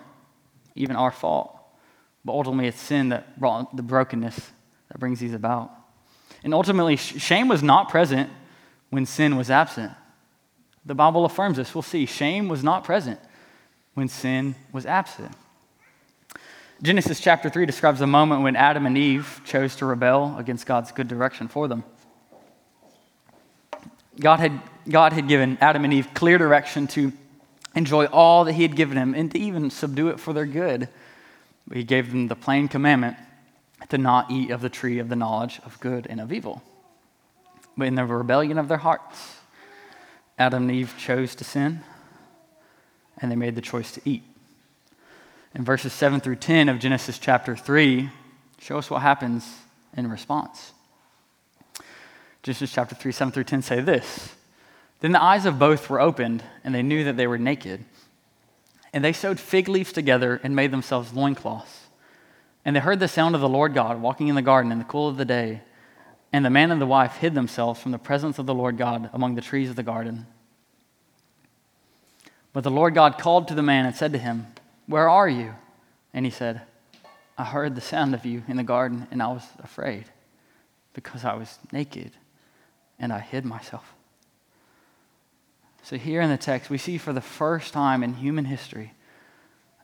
even 0.74 0.96
our 0.96 1.10
fault, 1.10 1.54
but 2.24 2.32
ultimately 2.32 2.66
it's 2.66 2.80
sin 2.80 3.10
that 3.10 3.38
brought 3.38 3.76
the 3.76 3.82
brokenness 3.82 4.52
that 4.88 4.98
brings 4.98 5.20
these 5.20 5.34
about. 5.34 5.70
And 6.42 6.54
ultimately, 6.54 6.96
shame 6.96 7.48
was 7.48 7.62
not 7.62 7.90
present 7.90 8.30
when 8.88 9.04
sin 9.04 9.36
was 9.36 9.50
absent. 9.50 9.92
The 10.84 10.94
Bible 10.94 11.24
affirms 11.24 11.56
this. 11.56 11.74
We'll 11.74 11.82
see. 11.82 12.06
Shame 12.06 12.48
was 12.48 12.64
not 12.64 12.84
present 12.84 13.20
when 13.94 14.08
sin 14.08 14.54
was 14.72 14.86
absent. 14.86 15.32
Genesis 16.82 17.20
chapter 17.20 17.50
3 17.50 17.66
describes 17.66 18.00
a 18.00 18.06
moment 18.06 18.42
when 18.42 18.56
Adam 18.56 18.86
and 18.86 18.96
Eve 18.96 19.42
chose 19.44 19.76
to 19.76 19.86
rebel 19.86 20.34
against 20.38 20.64
God's 20.64 20.92
good 20.92 21.08
direction 21.08 21.46
for 21.48 21.68
them. 21.68 21.84
God 24.18 24.40
had, 24.40 24.60
God 24.88 25.12
had 25.12 25.28
given 25.28 25.58
Adam 25.60 25.84
and 25.84 25.92
Eve 25.92 26.08
clear 26.14 26.38
direction 26.38 26.86
to 26.88 27.12
enjoy 27.74 28.06
all 28.06 28.44
that 28.44 28.54
He 28.54 28.62
had 28.62 28.76
given 28.76 28.96
them 28.96 29.14
and 29.14 29.30
to 29.32 29.38
even 29.38 29.68
subdue 29.68 30.08
it 30.08 30.18
for 30.18 30.32
their 30.32 30.46
good. 30.46 30.88
But 31.68 31.76
He 31.76 31.84
gave 31.84 32.10
them 32.10 32.28
the 32.28 32.36
plain 32.36 32.68
commandment 32.68 33.18
to 33.90 33.98
not 33.98 34.30
eat 34.30 34.50
of 34.50 34.62
the 34.62 34.70
tree 34.70 34.98
of 34.98 35.10
the 35.10 35.16
knowledge 35.16 35.60
of 35.64 35.78
good 35.80 36.06
and 36.08 36.20
of 36.20 36.32
evil. 36.32 36.62
But 37.76 37.88
in 37.88 37.94
the 37.94 38.06
rebellion 38.06 38.58
of 38.58 38.68
their 38.68 38.78
hearts, 38.78 39.36
Adam 40.40 40.62
and 40.62 40.72
Eve 40.72 40.94
chose 40.98 41.34
to 41.34 41.44
sin 41.44 41.84
and 43.18 43.30
they 43.30 43.36
made 43.36 43.54
the 43.54 43.60
choice 43.60 43.92
to 43.92 44.00
eat. 44.06 44.22
In 45.54 45.64
verses 45.64 45.92
7 45.92 46.20
through 46.20 46.36
10 46.36 46.70
of 46.70 46.78
Genesis 46.78 47.18
chapter 47.18 47.54
3, 47.54 48.08
show 48.58 48.78
us 48.78 48.90
what 48.90 49.02
happens 49.02 49.46
in 49.94 50.08
response. 50.08 50.72
Genesis 52.42 52.72
chapter 52.72 52.94
3, 52.94 53.12
7 53.12 53.32
through 53.32 53.44
10 53.44 53.60
say 53.60 53.80
this 53.82 54.34
Then 55.00 55.12
the 55.12 55.22
eyes 55.22 55.44
of 55.44 55.58
both 55.58 55.90
were 55.90 56.00
opened, 56.00 56.42
and 56.64 56.74
they 56.74 56.82
knew 56.82 57.04
that 57.04 57.18
they 57.18 57.26
were 57.26 57.36
naked. 57.36 57.84
And 58.94 59.04
they 59.04 59.12
sewed 59.12 59.38
fig 59.38 59.68
leaves 59.68 59.92
together 59.92 60.40
and 60.42 60.56
made 60.56 60.70
themselves 60.70 61.12
loincloths. 61.12 61.88
And 62.64 62.74
they 62.74 62.80
heard 62.80 62.98
the 62.98 63.08
sound 63.08 63.34
of 63.34 63.42
the 63.42 63.48
Lord 63.48 63.74
God 63.74 64.00
walking 64.00 64.28
in 64.28 64.34
the 64.36 64.42
garden 64.42 64.72
in 64.72 64.78
the 64.78 64.84
cool 64.84 65.08
of 65.08 65.18
the 65.18 65.24
day. 65.26 65.60
And 66.32 66.44
the 66.44 66.50
man 66.50 66.70
and 66.70 66.80
the 66.80 66.86
wife 66.86 67.16
hid 67.16 67.34
themselves 67.34 67.80
from 67.80 67.92
the 67.92 67.98
presence 67.98 68.38
of 68.38 68.46
the 68.46 68.54
Lord 68.54 68.76
God 68.76 69.10
among 69.12 69.34
the 69.34 69.40
trees 69.40 69.68
of 69.70 69.76
the 69.76 69.82
garden. 69.82 70.26
But 72.52 72.64
the 72.64 72.70
Lord 72.70 72.94
God 72.94 73.18
called 73.18 73.48
to 73.48 73.54
the 73.54 73.62
man 73.62 73.86
and 73.86 73.94
said 73.94 74.12
to 74.12 74.18
him, 74.18 74.46
Where 74.86 75.08
are 75.08 75.28
you? 75.28 75.54
And 76.12 76.24
he 76.24 76.30
said, 76.30 76.62
I 77.38 77.44
heard 77.44 77.74
the 77.74 77.80
sound 77.80 78.14
of 78.14 78.26
you 78.26 78.42
in 78.48 78.56
the 78.56 78.62
garden, 78.62 79.06
and 79.10 79.22
I 79.22 79.28
was 79.28 79.44
afraid 79.62 80.04
because 80.92 81.24
I 81.24 81.34
was 81.34 81.58
naked 81.72 82.12
and 82.98 83.12
I 83.12 83.20
hid 83.20 83.44
myself. 83.44 83.94
So, 85.82 85.96
here 85.96 86.20
in 86.20 86.28
the 86.28 86.36
text, 86.36 86.68
we 86.68 86.76
see 86.76 86.98
for 86.98 87.12
the 87.12 87.22
first 87.22 87.72
time 87.72 88.02
in 88.02 88.14
human 88.14 88.44
history 88.44 88.92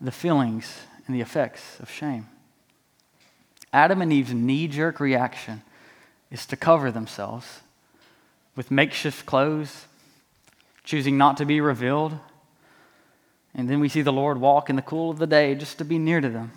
the 0.01 0.13
feelings 0.13 0.83
and 1.07 1.17
the 1.17 1.23
effects 1.23 1.81
of 1.81 1.91
shame. 1.91 2.29
Adam 3.73 4.03
and 4.03 4.13
Eve's 4.13 4.35
knee 4.35 4.69
jerk 4.69 5.01
reaction 5.01 5.63
is 6.31 6.47
to 6.47 6.57
cover 6.57 6.91
themselves 6.91 7.61
with 8.55 8.71
makeshift 8.71 9.27
clothes, 9.27 9.87
choosing 10.85 11.17
not 11.19 11.37
to 11.37 11.45
be 11.45 11.61
revealed 11.61 12.19
and 13.57 13.71
then 13.71 13.81
we 13.81 13.89
see 13.89 14.03
the 14.03 14.13
Lord 14.13 14.39
walk 14.39 14.69
in 14.69 14.77
the 14.77 14.83
cool 14.83 15.11
of 15.11 15.19
the 15.19 15.27
day 15.27 15.55
just 15.55 15.79
to 15.79 15.85
be 15.85 15.99
near 15.99 16.21
to 16.21 16.29
them, 16.29 16.53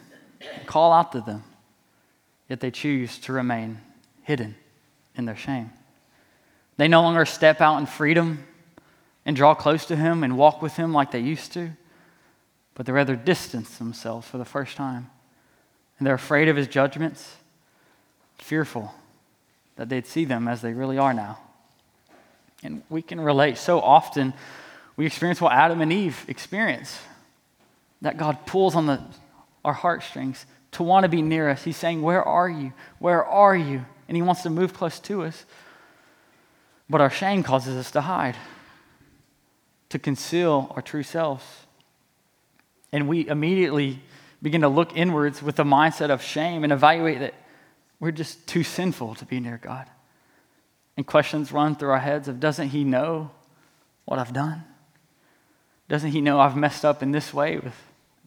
call 0.65 0.91
out 0.91 1.13
to 1.13 1.21
them. 1.21 1.43
Yet 2.49 2.59
they 2.59 2.71
choose 2.71 3.17
to 3.19 3.33
remain 3.33 3.79
hidden 4.23 4.55
in 5.15 5.23
their 5.23 5.37
shame. 5.37 5.71
They 6.75 6.89
no 6.89 7.01
longer 7.01 7.25
step 7.25 7.61
out 7.61 7.77
in 7.77 7.85
freedom 7.85 8.45
and 9.25 9.35
draw 9.35 9.55
close 9.55 9.85
to 9.85 9.95
Him 9.95 10.23
and 10.25 10.37
walk 10.37 10.61
with 10.61 10.75
Him 10.75 10.91
like 10.91 11.11
they 11.11 11.19
used 11.19 11.53
to, 11.53 11.71
but 12.75 12.85
they 12.85 12.91
rather 12.91 13.15
distance 13.15 13.77
themselves 13.77 14.27
for 14.27 14.37
the 14.37 14.45
first 14.45 14.75
time. 14.75 15.09
And 15.97 16.07
they're 16.07 16.15
afraid 16.15 16.49
of 16.49 16.57
His 16.57 16.67
judgments, 16.67 17.37
fearful 18.37 18.93
that 19.79 19.87
they'd 19.87 20.05
see 20.05 20.25
them 20.25 20.49
as 20.49 20.61
they 20.61 20.73
really 20.73 20.97
are 20.97 21.13
now. 21.13 21.39
And 22.63 22.83
we 22.89 23.01
can 23.01 23.21
relate 23.21 23.57
so 23.57 23.79
often 23.79 24.33
we 24.97 25.05
experience 25.05 25.39
what 25.39 25.53
Adam 25.53 25.79
and 25.79 25.93
Eve 25.93 26.25
experience 26.27 26.99
that 28.01 28.17
God 28.17 28.45
pulls 28.45 28.75
on 28.75 28.87
the, 28.87 29.01
our 29.63 29.71
heartstrings 29.71 30.45
to 30.73 30.83
want 30.83 31.05
to 31.05 31.07
be 31.07 31.21
near 31.21 31.49
us. 31.49 31.63
He's 31.63 31.77
saying, 31.77 32.01
Where 32.01 32.21
are 32.21 32.49
you? 32.49 32.73
Where 32.99 33.23
are 33.23 33.55
you? 33.55 33.85
And 34.09 34.17
He 34.17 34.21
wants 34.21 34.41
to 34.41 34.49
move 34.49 34.73
close 34.73 34.99
to 34.99 35.23
us. 35.23 35.45
But 36.89 36.99
our 36.99 37.09
shame 37.09 37.41
causes 37.41 37.77
us 37.77 37.89
to 37.91 38.01
hide, 38.01 38.35
to 39.87 39.97
conceal 39.97 40.73
our 40.75 40.81
true 40.81 41.03
selves. 41.03 41.45
And 42.91 43.07
we 43.07 43.25
immediately 43.29 44.01
begin 44.41 44.59
to 44.61 44.67
look 44.67 44.93
inwards 44.97 45.41
with 45.41 45.55
the 45.55 45.63
mindset 45.63 46.09
of 46.09 46.21
shame 46.21 46.65
and 46.65 46.73
evaluate 46.73 47.19
that 47.19 47.33
we're 47.99 48.11
just 48.11 48.47
too 48.47 48.63
sinful 48.63 49.15
to 49.15 49.25
be 49.25 49.39
near 49.39 49.59
God. 49.61 49.87
And 50.95 51.05
questions 51.05 51.51
run 51.51 51.75
through 51.75 51.91
our 51.91 51.99
heads 51.99 52.27
of, 52.27 52.39
Doesn't 52.39 52.69
He 52.69 52.83
know 52.83 53.31
what 54.05 54.19
I've 54.19 54.33
done? 54.33 54.63
Doesn't 55.89 56.11
he 56.11 56.21
know 56.21 56.39
I've 56.39 56.55
messed 56.55 56.85
up 56.85 57.01
in 57.01 57.11
this 57.11 57.33
way 57.33 57.57
with 57.57 57.73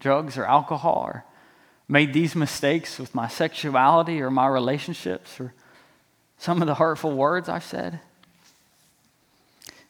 drugs 0.01 0.37
or 0.37 0.45
alcohol 0.45 1.05
or 1.07 1.25
made 1.89 2.13
these 2.13 2.35
mistakes 2.35 2.99
with 2.99 3.15
my 3.15 3.29
sexuality 3.29 4.21
or 4.21 4.31
my 4.31 4.49
relationships 4.49 5.41
or 5.41 5.55
some 6.39 6.61
of 6.61 6.67
the 6.67 6.75
hurtful 6.75 7.13
words 7.13 7.49
I've 7.49 7.65
said. 7.65 8.01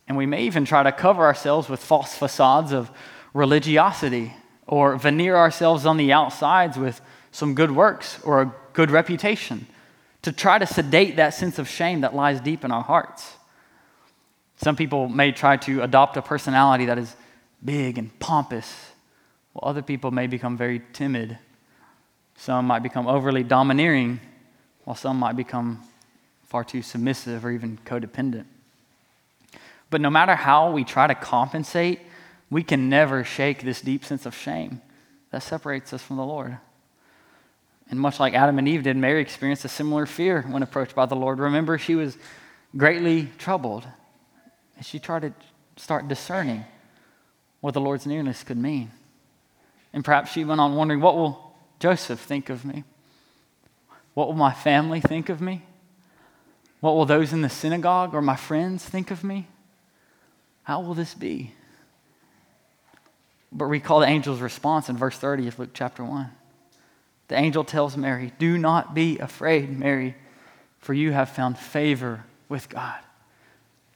And 0.06 0.18
we 0.18 0.26
may 0.26 0.42
even 0.44 0.66
try 0.66 0.82
to 0.82 0.92
cover 0.92 1.24
ourselves 1.24 1.70
with 1.70 1.82
false 1.82 2.14
facades 2.14 2.72
of 2.72 2.90
religiosity 3.32 4.34
or 4.66 4.96
veneer 4.96 5.36
ourselves 5.36 5.86
on 5.86 5.96
the 5.96 6.12
outsides 6.12 6.76
with 6.76 7.00
some 7.30 7.54
good 7.54 7.70
works 7.70 8.18
or 8.22 8.42
a 8.42 8.54
good 8.74 8.90
reputation 8.90 9.66
to 10.22 10.32
try 10.32 10.58
to 10.58 10.66
sedate 10.66 11.16
that 11.16 11.34
sense 11.34 11.58
of 11.58 11.68
shame 11.68 12.02
that 12.02 12.14
lies 12.14 12.40
deep 12.40 12.64
in 12.64 12.70
our 12.70 12.82
hearts. 12.82 13.36
Some 14.56 14.76
people 14.76 15.08
may 15.08 15.32
try 15.32 15.56
to 15.58 15.82
adopt 15.82 16.16
a 16.16 16.22
personality 16.22 16.86
that 16.86 16.98
is 16.98 17.14
big 17.64 17.98
and 17.98 18.16
pompous, 18.20 18.90
while 19.52 19.68
other 19.68 19.82
people 19.82 20.10
may 20.10 20.28
become 20.28 20.56
very 20.56 20.82
timid. 20.92 21.38
Some 22.36 22.66
might 22.66 22.82
become 22.82 23.06
overly 23.06 23.42
domineering, 23.42 24.20
while 24.84 24.96
some 24.96 25.18
might 25.18 25.36
become 25.36 25.82
far 26.44 26.64
too 26.64 26.82
submissive 26.82 27.44
or 27.44 27.50
even 27.50 27.78
codependent. 27.84 28.44
But 29.90 30.00
no 30.00 30.10
matter 30.10 30.34
how 30.34 30.70
we 30.70 30.84
try 30.84 31.06
to 31.06 31.14
compensate, 31.14 32.00
we 32.50 32.62
can 32.62 32.88
never 32.88 33.24
shake 33.24 33.62
this 33.62 33.80
deep 33.80 34.04
sense 34.04 34.26
of 34.26 34.34
shame 34.34 34.80
that 35.30 35.42
separates 35.42 35.92
us 35.92 36.02
from 36.02 36.16
the 36.16 36.24
Lord. 36.24 36.58
And 37.90 38.00
much 38.00 38.18
like 38.18 38.34
Adam 38.34 38.58
and 38.58 38.66
Eve 38.66 38.84
did, 38.84 38.96
Mary 38.96 39.20
experienced 39.20 39.64
a 39.64 39.68
similar 39.68 40.06
fear 40.06 40.42
when 40.42 40.62
approached 40.62 40.94
by 40.94 41.06
the 41.06 41.16
Lord. 41.16 41.38
Remember, 41.38 41.76
she 41.78 41.94
was 41.94 42.16
greatly 42.76 43.28
troubled. 43.38 43.86
And 44.76 44.86
she 44.86 44.98
tried 44.98 45.22
to 45.22 45.32
start 45.76 46.08
discerning 46.08 46.64
what 47.60 47.74
the 47.74 47.80
Lord's 47.80 48.06
nearness 48.06 48.42
could 48.42 48.56
mean. 48.56 48.90
And 49.92 50.04
perhaps 50.04 50.32
she 50.32 50.44
went 50.44 50.60
on 50.60 50.74
wondering, 50.74 51.00
what 51.00 51.16
will 51.16 51.54
Joseph 51.78 52.18
think 52.18 52.48
of 52.48 52.64
me? 52.64 52.84
What 54.14 54.26
will 54.26 54.34
my 54.34 54.52
family 54.52 55.00
think 55.00 55.28
of 55.28 55.40
me? 55.40 55.62
What 56.80 56.96
will 56.96 57.06
those 57.06 57.32
in 57.32 57.42
the 57.42 57.48
synagogue 57.48 58.14
or 58.14 58.22
my 58.22 58.36
friends 58.36 58.84
think 58.84 59.10
of 59.10 59.22
me? 59.22 59.46
How 60.64 60.80
will 60.80 60.94
this 60.94 61.14
be? 61.14 61.52
But 63.52 63.66
recall 63.66 64.00
the 64.00 64.06
angel's 64.06 64.40
response 64.40 64.88
in 64.88 64.96
verse 64.96 65.16
30 65.16 65.48
of 65.48 65.58
Luke 65.58 65.70
chapter 65.74 66.02
1. 66.02 66.30
The 67.32 67.38
angel 67.38 67.64
tells 67.64 67.96
Mary, 67.96 68.30
Do 68.38 68.58
not 68.58 68.94
be 68.94 69.18
afraid, 69.18 69.78
Mary, 69.78 70.14
for 70.80 70.92
you 70.92 71.12
have 71.12 71.30
found 71.30 71.56
favor 71.56 72.26
with 72.50 72.68
God. 72.68 72.98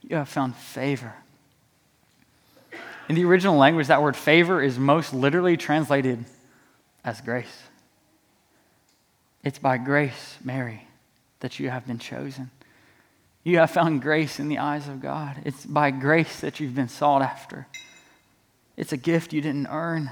You 0.01 0.17
have 0.17 0.31
found 0.31 0.57
favor. 0.57 1.13
In 3.11 3.15
the 3.15 3.27
original 3.27 3.59
language, 3.59 3.89
that 3.89 4.01
word 4.01 4.17
favor 4.17 4.63
is 4.63 4.79
most 4.79 5.13
literally 5.13 5.59
translated 5.59 6.25
as 7.05 7.21
grace. 7.21 7.65
It's 9.45 9.59
by 9.59 9.77
grace, 9.77 10.39
Mary, 10.43 10.89
that 11.41 11.61
you 11.61 11.69
have 11.69 11.87
been 11.87 11.99
chosen. 11.99 12.51
You 13.45 13.59
have 13.59 13.71
found 13.71 14.01
grace 14.01 14.41
in 14.41 14.49
the 14.49 14.61
eyes 14.61 14.89
of 14.89 15.03
God. 15.03 15.43
It's 15.45 15.67
by 15.67 15.91
grace 15.91 16.41
that 16.41 16.59
you've 16.59 16.75
been 16.75 16.89
sought 16.89 17.21
after. 17.21 17.67
It's 18.79 18.95
a 18.95 18.97
gift 18.97 19.35
you 19.35 19.43
didn't 19.43 19.67
earn. 19.67 20.11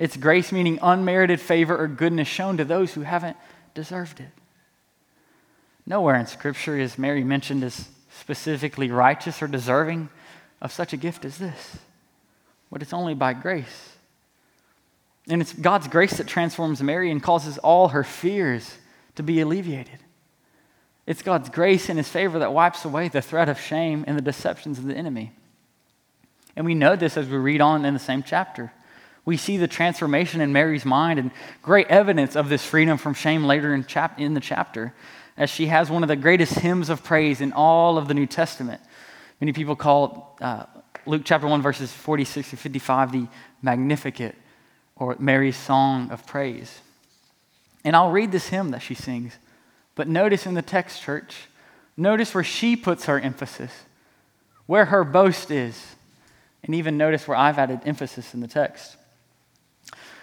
It's 0.00 0.16
grace 0.16 0.50
meaning 0.50 0.78
unmerited 0.80 1.42
favor 1.42 1.76
or 1.76 1.86
goodness 1.86 2.26
shown 2.26 2.56
to 2.56 2.64
those 2.64 2.94
who 2.94 3.02
haven't 3.02 3.36
deserved 3.74 4.18
it. 4.18 4.30
Nowhere 5.84 6.14
in 6.14 6.26
Scripture 6.26 6.78
is 6.78 6.96
Mary 6.96 7.22
mentioned 7.22 7.62
as 7.62 7.86
specifically 8.18 8.90
righteous 8.90 9.42
or 9.42 9.46
deserving 9.46 10.08
of 10.62 10.72
such 10.72 10.94
a 10.94 10.96
gift 10.96 11.26
as 11.26 11.36
this. 11.36 11.76
But 12.72 12.80
it's 12.80 12.94
only 12.94 13.12
by 13.12 13.34
grace. 13.34 13.90
And 15.28 15.42
it's 15.42 15.52
God's 15.52 15.86
grace 15.86 16.16
that 16.16 16.26
transforms 16.26 16.82
Mary 16.82 17.10
and 17.10 17.22
causes 17.22 17.58
all 17.58 17.88
her 17.88 18.02
fears 18.02 18.78
to 19.16 19.22
be 19.22 19.42
alleviated. 19.42 19.98
It's 21.06 21.20
God's 21.20 21.50
grace 21.50 21.90
and 21.90 21.98
His 21.98 22.08
favor 22.08 22.38
that 22.38 22.54
wipes 22.54 22.86
away 22.86 23.08
the 23.08 23.20
threat 23.20 23.50
of 23.50 23.60
shame 23.60 24.04
and 24.06 24.16
the 24.16 24.22
deceptions 24.22 24.78
of 24.78 24.86
the 24.86 24.96
enemy. 24.96 25.32
And 26.56 26.64
we 26.64 26.74
know 26.74 26.96
this 26.96 27.18
as 27.18 27.28
we 27.28 27.36
read 27.36 27.60
on 27.60 27.84
in 27.84 27.92
the 27.92 28.00
same 28.00 28.22
chapter. 28.22 28.72
We 29.24 29.36
see 29.36 29.56
the 29.56 29.68
transformation 29.68 30.40
in 30.40 30.52
Mary's 30.52 30.84
mind 30.84 31.18
and 31.18 31.30
great 31.62 31.86
evidence 31.88 32.36
of 32.36 32.48
this 32.48 32.64
freedom 32.64 32.98
from 32.98 33.14
shame 33.14 33.44
later 33.44 33.74
in, 33.74 33.84
chap- 33.84 34.18
in 34.18 34.34
the 34.34 34.40
chapter 34.40 34.94
as 35.36 35.50
she 35.50 35.66
has 35.66 35.90
one 35.90 36.02
of 36.02 36.08
the 36.08 36.16
greatest 36.16 36.58
hymns 36.58 36.90
of 36.90 37.02
praise 37.02 37.40
in 37.40 37.52
all 37.52 37.96
of 37.96 38.08
the 38.08 38.14
New 38.14 38.26
Testament. 38.26 38.80
Many 39.40 39.52
people 39.52 39.76
call 39.76 40.36
uh, 40.40 40.64
Luke 41.06 41.22
chapter 41.24 41.46
1, 41.46 41.62
verses 41.62 41.92
46 41.92 42.50
to 42.50 42.56
55 42.56 43.12
the 43.12 43.26
Magnificat 43.62 44.34
or 44.96 45.16
Mary's 45.18 45.56
song 45.56 46.10
of 46.10 46.26
praise. 46.26 46.80
And 47.84 47.96
I'll 47.96 48.10
read 48.10 48.32
this 48.32 48.48
hymn 48.48 48.70
that 48.70 48.82
she 48.82 48.94
sings, 48.94 49.32
but 49.94 50.08
notice 50.08 50.46
in 50.46 50.54
the 50.54 50.62
text, 50.62 51.00
church, 51.00 51.48
notice 51.96 52.34
where 52.34 52.44
she 52.44 52.76
puts 52.76 53.06
her 53.06 53.18
emphasis, 53.18 53.72
where 54.66 54.86
her 54.86 55.04
boast 55.04 55.50
is, 55.50 55.96
and 56.62 56.74
even 56.74 56.98
notice 56.98 57.26
where 57.26 57.36
I've 57.36 57.58
added 57.58 57.80
emphasis 57.86 58.34
in 58.34 58.40
the 58.40 58.48
text. 58.48 58.96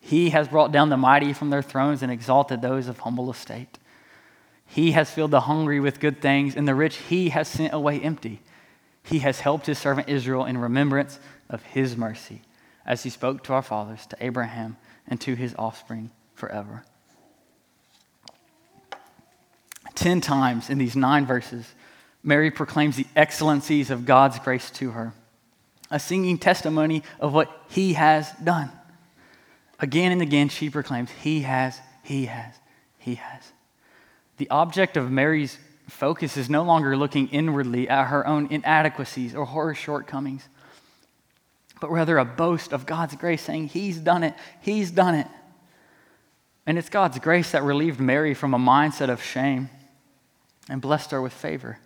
He 0.00 0.30
has 0.30 0.48
brought 0.48 0.72
down 0.72 0.88
the 0.88 0.96
mighty 0.96 1.32
from 1.32 1.50
their 1.50 1.62
thrones 1.62 2.02
and 2.02 2.10
exalted 2.10 2.62
those 2.62 2.88
of 2.88 3.00
humble 3.00 3.30
estate. 3.30 3.78
He 4.66 4.92
has 4.92 5.10
filled 5.10 5.30
the 5.30 5.42
hungry 5.42 5.80
with 5.80 6.00
good 6.00 6.22
things, 6.22 6.56
and 6.56 6.66
the 6.66 6.74
rich 6.74 6.96
he 6.96 7.28
has 7.30 7.48
sent 7.48 7.74
away 7.74 8.00
empty. 8.00 8.40
He 9.02 9.18
has 9.20 9.40
helped 9.40 9.66
his 9.66 9.78
servant 9.78 10.08
Israel 10.08 10.44
in 10.44 10.58
remembrance 10.58 11.18
of 11.48 11.62
his 11.64 11.96
mercy, 11.96 12.42
as 12.86 13.02
he 13.02 13.10
spoke 13.10 13.44
to 13.44 13.52
our 13.52 13.62
fathers, 13.62 14.06
to 14.06 14.16
Abraham, 14.20 14.76
and 15.06 15.20
to 15.22 15.34
his 15.34 15.54
offspring 15.58 16.10
forever. 16.34 16.84
Ten 19.94 20.20
times 20.20 20.70
in 20.70 20.78
these 20.78 20.96
nine 20.96 21.26
verses, 21.26 21.74
Mary 22.22 22.50
proclaims 22.50 22.96
the 22.96 23.06
excellencies 23.16 23.90
of 23.90 24.06
God's 24.06 24.38
grace 24.38 24.70
to 24.72 24.92
her, 24.92 25.12
a 25.90 25.98
singing 25.98 26.38
testimony 26.38 27.02
of 27.18 27.32
what 27.34 27.50
he 27.68 27.94
has 27.94 28.30
done. 28.42 28.70
Again 29.80 30.12
and 30.12 30.22
again, 30.22 30.48
she 30.48 30.70
proclaims, 30.70 31.10
He 31.10 31.42
has, 31.42 31.80
He 32.02 32.26
has, 32.26 32.54
He 32.98 33.16
has. 33.16 33.52
The 34.36 34.50
object 34.50 34.96
of 34.96 35.10
Mary's 35.10 35.58
focus 35.88 36.36
is 36.36 36.48
no 36.48 36.62
longer 36.62 36.96
looking 36.96 37.28
inwardly 37.28 37.88
at 37.88 38.06
her 38.06 38.26
own 38.26 38.46
inadequacies 38.50 39.34
or 39.34 39.46
her 39.46 39.74
shortcomings, 39.74 40.46
but 41.80 41.90
rather 41.90 42.18
a 42.18 42.24
boast 42.24 42.72
of 42.72 42.86
God's 42.86 43.16
grace, 43.16 43.42
saying, 43.42 43.68
He's 43.68 43.98
done 43.98 44.22
it, 44.22 44.34
He's 44.60 44.90
done 44.90 45.14
it. 45.14 45.26
And 46.66 46.78
it's 46.78 46.90
God's 46.90 47.18
grace 47.18 47.52
that 47.52 47.62
relieved 47.62 48.00
Mary 48.00 48.34
from 48.34 48.54
a 48.54 48.58
mindset 48.58 49.08
of 49.08 49.22
shame 49.22 49.70
and 50.68 50.80
blessed 50.80 51.10
her 51.10 51.22
with 51.22 51.32
favor. 51.32 51.78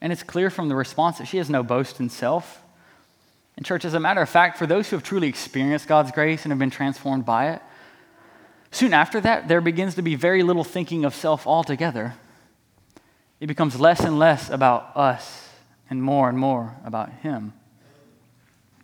And 0.00 0.12
it's 0.12 0.22
clear 0.22 0.48
from 0.48 0.68
the 0.68 0.76
response 0.76 1.18
that 1.18 1.26
she 1.26 1.38
has 1.38 1.50
no 1.50 1.62
boast 1.62 1.98
in 1.98 2.08
self. 2.08 2.62
And, 3.56 3.64
church, 3.64 3.84
as 3.84 3.94
a 3.94 4.00
matter 4.00 4.20
of 4.20 4.28
fact, 4.28 4.58
for 4.58 4.66
those 4.66 4.88
who 4.88 4.96
have 4.96 5.02
truly 5.02 5.28
experienced 5.28 5.88
God's 5.88 6.12
grace 6.12 6.44
and 6.44 6.52
have 6.52 6.58
been 6.58 6.70
transformed 6.70 7.24
by 7.24 7.50
it, 7.50 7.62
Soon 8.76 8.92
after 8.92 9.22
that, 9.22 9.48
there 9.48 9.62
begins 9.62 9.94
to 9.94 10.02
be 10.02 10.14
very 10.16 10.42
little 10.42 10.62
thinking 10.62 11.06
of 11.06 11.14
self 11.14 11.46
altogether. 11.46 12.14
It 13.40 13.46
becomes 13.46 13.80
less 13.80 14.00
and 14.00 14.18
less 14.18 14.50
about 14.50 14.94
us 14.94 15.48
and 15.88 16.02
more 16.02 16.28
and 16.28 16.38
more 16.38 16.76
about 16.84 17.10
Him. 17.22 17.54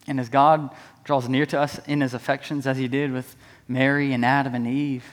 And 0.06 0.18
as 0.18 0.30
God 0.30 0.70
draws 1.04 1.28
near 1.28 1.44
to 1.44 1.60
us 1.60 1.78
in 1.86 2.00
His 2.00 2.14
affections, 2.14 2.66
as 2.66 2.78
He 2.78 2.88
did 2.88 3.12
with 3.12 3.36
Mary 3.68 4.14
and 4.14 4.24
Adam 4.24 4.54
and 4.54 4.66
Eve, 4.66 5.04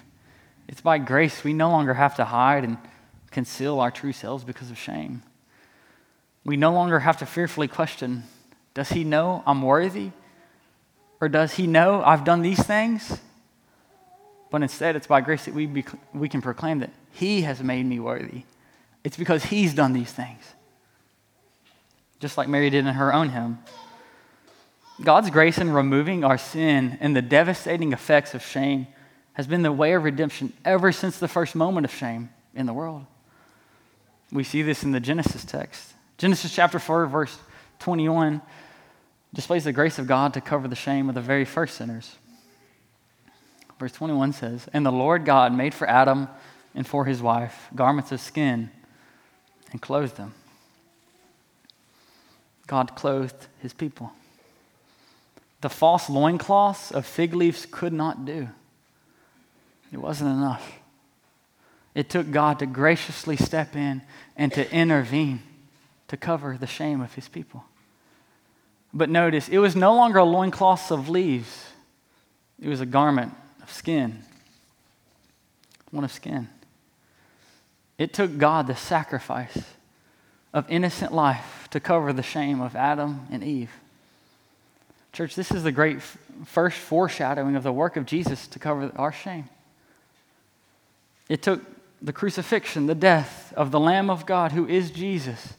it's 0.68 0.80
by 0.80 0.98
grace 0.98 1.44
we 1.44 1.52
no 1.52 1.70
longer 1.70 1.96
have 1.96 2.16
to 2.16 2.24
hide 2.24 2.64
and 2.64 2.78
conceal 3.32 3.82
our 3.82 3.92
true 3.92 4.14
selves 4.14 4.46
because 4.46 4.72
of 4.72 4.78
shame. 4.78 5.24
We 6.46 6.56
no 6.58 6.72
longer 6.72 7.00
have 7.00 7.18
to 7.18 7.26
fearfully 7.26 7.68
question 7.68 8.24
Does 8.74 8.90
He 8.90 9.04
know 9.04 9.44
I'm 9.46 9.62
worthy? 9.62 10.12
Or 11.22 11.30
does 11.30 11.54
He 11.54 11.68
know 11.68 12.04
I've 12.04 12.24
done 12.24 12.42
these 12.42 12.62
things? 12.64 13.20
But 14.52 14.62
instead, 14.62 14.96
it's 14.96 15.08
by 15.08 15.22
grace 15.22 15.46
that 15.46 15.54
we, 15.54 15.66
be, 15.66 15.86
we 16.14 16.30
can 16.30 16.42
proclaim 16.42 16.80
that 16.80 16.92
He 17.12 17.42
has 17.42 17.62
made 17.62 17.86
me 17.86 18.00
worthy. 18.00 18.44
It's 19.04 19.18
because 19.18 19.46
He's 19.46 19.74
done 19.74 19.94
these 19.94 20.12
things. 20.12 20.42
Just 22.20 22.38
like 22.38 22.50
Mary 22.50 22.70
did 22.70 22.86
in 22.86 22.94
her 22.94 23.14
own 23.14 23.30
hymn. 23.30 23.60
God's 25.02 25.30
grace 25.30 25.58
in 25.58 25.72
removing 25.72 26.24
our 26.24 26.38
sin 26.38 26.98
and 27.00 27.16
the 27.16 27.22
devastating 27.22 27.94
effects 27.94 28.34
of 28.34 28.46
shame 28.46 28.88
has 29.34 29.48
been 29.48 29.62
the 29.62 29.72
way 29.72 29.94
of 29.94 30.04
redemption 30.04 30.52
ever 30.66 30.92
since 30.92 31.18
the 31.18 31.30
first 31.30 31.56
moment 31.56 31.86
of 31.86 31.94
shame 31.94 32.30
in 32.54 32.66
the 32.66 32.74
world. 32.74 33.06
We 34.32 34.44
see 34.44 34.62
this 34.62 34.84
in 34.84 34.92
the 34.92 35.00
Genesis 35.00 35.46
text. 35.46 35.94
Genesis 36.18 36.54
chapter 36.54 36.80
4, 36.80 37.06
verse 37.06 37.38
21 37.80 38.42
displays 39.34 39.64
the 39.64 39.72
grace 39.72 40.00
of 40.00 40.08
God 40.08 40.34
to 40.34 40.42
cover 40.42 40.68
the 40.68 40.76
shame 40.76 41.10
of 41.10 41.16
the 41.16 41.22
very 41.22 41.46
first 41.46 41.76
sinners. 41.76 42.16
Verse 43.80 43.94
21 43.94 44.34
says, 44.34 44.68
And 44.74 44.86
the 44.86 44.92
Lord 44.92 45.26
God 45.26 45.54
made 45.54 45.74
for 45.74 45.90
Adam 45.90 46.28
and 46.76 46.86
for 46.86 47.06
his 47.06 47.22
wife 47.22 47.70
garments 47.74 48.12
of 48.12 48.20
skin 48.20 48.70
and 49.72 49.82
clothed 49.82 50.18
them. 50.18 50.34
God 52.68 52.96
clothed 52.96 53.48
his 53.62 53.74
people. 53.74 54.12
The 55.62 55.70
false 55.70 56.10
loincloths 56.10 56.92
of 56.92 57.06
fig 57.06 57.34
leaves 57.34 57.66
could 57.70 57.94
not 57.94 58.26
do. 58.26 58.50
It 59.92 59.98
wasn't 59.98 60.30
enough. 60.30 60.80
It 61.96 62.10
took 62.10 62.32
God 62.32 62.60
to 62.60 62.66
graciously 62.66 63.36
step 63.36 63.76
in 63.76 64.02
and 64.38 64.54
to 64.54 64.72
intervene 64.72 65.42
to 66.08 66.18
cover 66.18 66.58
the 66.58 66.68
shame 66.68 67.02
of 67.02 67.14
his 67.16 67.28
people. 67.28 67.64
But 68.94 69.10
notice, 69.10 69.50
it 69.50 69.60
was 69.60 69.76
no 69.76 69.96
longer 69.96 70.20
a 70.20 70.24
loincloth 70.24 70.92
of 70.92 71.10
leaves, 71.10 71.66
it 72.62 72.68
was 72.68 72.82
a 72.82 72.86
garment 72.86 73.34
of 73.62 73.72
skin. 73.72 74.24
One 75.92 76.04
of 76.04 76.12
skin. 76.12 76.50
It 77.98 78.14
took 78.14 78.38
God 78.38 78.68
the 78.68 78.76
sacrifice 78.76 79.58
of 80.54 80.70
innocent 80.70 81.14
life 81.14 81.68
to 81.72 81.80
cover 81.80 82.14
the 82.14 82.24
shame 82.24 82.62
of 82.62 82.76
Adam 82.76 83.28
and 83.32 83.44
Eve. 83.44 83.72
Church, 85.14 85.36
this 85.36 85.52
is 85.52 85.64
the 85.64 85.72
great 85.72 85.98
f- 85.98 86.18
first 86.46 86.78
foreshadowing 86.78 87.56
of 87.56 87.64
the 87.64 87.74
work 87.74 87.98
of 87.98 88.06
Jesus 88.06 88.48
to 88.48 88.60
cover 88.60 88.92
our 88.96 89.12
shame. 89.12 89.50
It 91.28 91.42
took 91.42 91.62
the 92.02 92.14
crucifixion, 92.14 92.86
the 92.86 92.96
death 92.96 93.54
of 93.56 93.72
the 93.72 93.80
Lamb 93.80 94.10
of 94.10 94.26
God, 94.26 94.52
who 94.52 94.68
is 94.68 94.92
Jesus, 94.92 95.56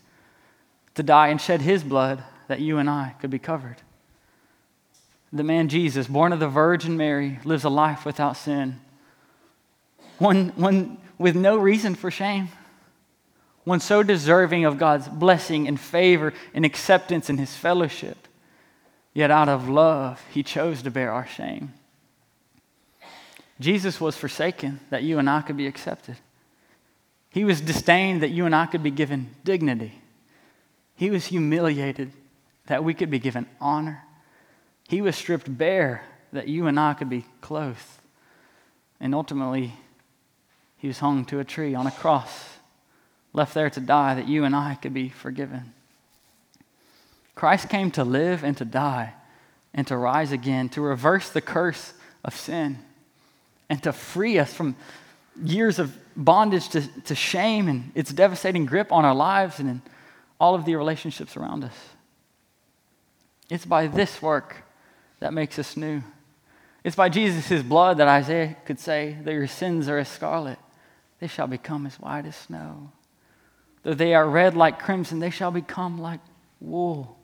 to 0.94 1.02
die 1.02 1.28
and 1.28 1.40
shed 1.40 1.60
his 1.60 1.82
blood 1.82 2.22
that 2.50 2.58
you 2.58 2.78
and 2.78 2.90
I 2.90 3.14
could 3.20 3.30
be 3.30 3.38
covered. 3.38 3.76
The 5.32 5.44
man 5.44 5.68
Jesus, 5.68 6.08
born 6.08 6.32
of 6.32 6.40
the 6.40 6.48
Virgin 6.48 6.96
Mary, 6.96 7.38
lives 7.44 7.62
a 7.62 7.68
life 7.68 8.04
without 8.04 8.36
sin, 8.36 8.80
one, 10.18 10.48
one 10.56 10.98
with 11.16 11.36
no 11.36 11.56
reason 11.56 11.94
for 11.94 12.10
shame, 12.10 12.48
one 13.62 13.78
so 13.78 14.02
deserving 14.02 14.64
of 14.64 14.78
God's 14.78 15.06
blessing 15.06 15.68
and 15.68 15.78
favor 15.78 16.32
and 16.52 16.64
acceptance 16.64 17.30
in 17.30 17.38
his 17.38 17.54
fellowship. 17.54 18.26
Yet 19.14 19.30
out 19.30 19.48
of 19.48 19.68
love, 19.68 20.20
he 20.32 20.42
chose 20.42 20.82
to 20.82 20.90
bear 20.90 21.12
our 21.12 21.28
shame. 21.28 21.72
Jesus 23.60 24.00
was 24.00 24.16
forsaken 24.16 24.80
that 24.90 25.04
you 25.04 25.20
and 25.20 25.30
I 25.30 25.42
could 25.42 25.56
be 25.56 25.68
accepted. 25.68 26.16
He 27.30 27.44
was 27.44 27.60
disdained 27.60 28.24
that 28.24 28.30
you 28.30 28.44
and 28.44 28.56
I 28.56 28.66
could 28.66 28.82
be 28.82 28.90
given 28.90 29.36
dignity. 29.44 30.02
He 30.96 31.10
was 31.10 31.26
humiliated 31.26 32.10
that 32.70 32.85
we 32.85 32.94
could 32.94 33.11
be 33.11 33.18
given 33.18 33.48
honor. 33.61 34.04
He 34.88 35.02
was 35.02 35.16
stripped 35.16 35.59
bare 35.59 36.04
that 36.33 36.46
you 36.46 36.68
and 36.68 36.78
I 36.78 36.94
could 36.94 37.11
be 37.11 37.26
clothed. 37.40 37.80
And 39.00 39.12
ultimately, 39.12 39.72
he 40.76 40.87
was 40.87 41.00
hung 41.00 41.24
to 41.26 41.40
a 41.40 41.44
tree 41.44 41.74
on 41.74 41.88
a 41.88 41.90
cross, 41.90 42.59
left 43.33 43.54
there 43.54 43.70
to 43.70 43.80
die 43.80 44.14
that 44.14 44.28
you 44.28 44.44
and 44.44 44.54
I 44.54 44.76
could 44.76 44.94
be 44.94 45.09
forgiven. 45.09 45.74
Christ 47.35 47.68
came 47.68 47.90
to 47.90 48.04
live 48.04 48.44
and 48.44 48.56
to 48.59 48.64
die 48.64 49.14
and 49.74 49.85
to 49.88 49.96
rise 49.96 50.30
again, 50.30 50.68
to 50.68 50.80
reverse 50.80 51.28
the 51.28 51.40
curse 51.40 51.92
of 52.24 52.37
sin 52.37 52.78
and 53.68 53.83
to 53.83 53.92
free 53.92 54.38
us 54.38 54.54
from 54.54 54.76
years 55.42 55.80
of 55.80 55.92
bondage 56.14 56.68
to, 56.68 56.87
to 57.02 57.16
shame 57.16 57.66
and 57.66 57.90
its 57.96 58.12
devastating 58.12 58.64
grip 58.64 58.92
on 58.92 59.04
our 59.04 59.14
lives 59.14 59.59
and 59.59 59.83
all 60.38 60.54
of 60.54 60.64
the 60.64 60.76
relationships 60.76 61.37
around 61.37 61.64
us. 61.64 61.74
It's 63.50 63.66
by 63.66 63.88
this 63.88 64.22
work 64.22 64.56
that 65.18 65.34
makes 65.34 65.58
us 65.58 65.76
new. 65.76 66.02
It's 66.82 66.96
by 66.96 67.08
Jesus' 67.08 67.62
blood 67.62 67.98
that 67.98 68.08
Isaiah 68.08 68.56
could 68.64 68.78
say 68.78 69.18
that 69.24 69.32
your 69.32 69.46
sins 69.46 69.88
are 69.88 69.98
as 69.98 70.08
scarlet, 70.08 70.58
they 71.18 71.26
shall 71.26 71.46
become 71.46 71.84
as 71.84 71.96
white 71.96 72.24
as 72.24 72.36
snow. 72.36 72.92
Though 73.82 73.94
they 73.94 74.14
are 74.14 74.28
red 74.28 74.56
like 74.56 74.78
crimson, 74.78 75.18
they 75.18 75.30
shall 75.30 75.50
become 75.50 76.00
like 76.00 76.20
wool. 76.60 77.18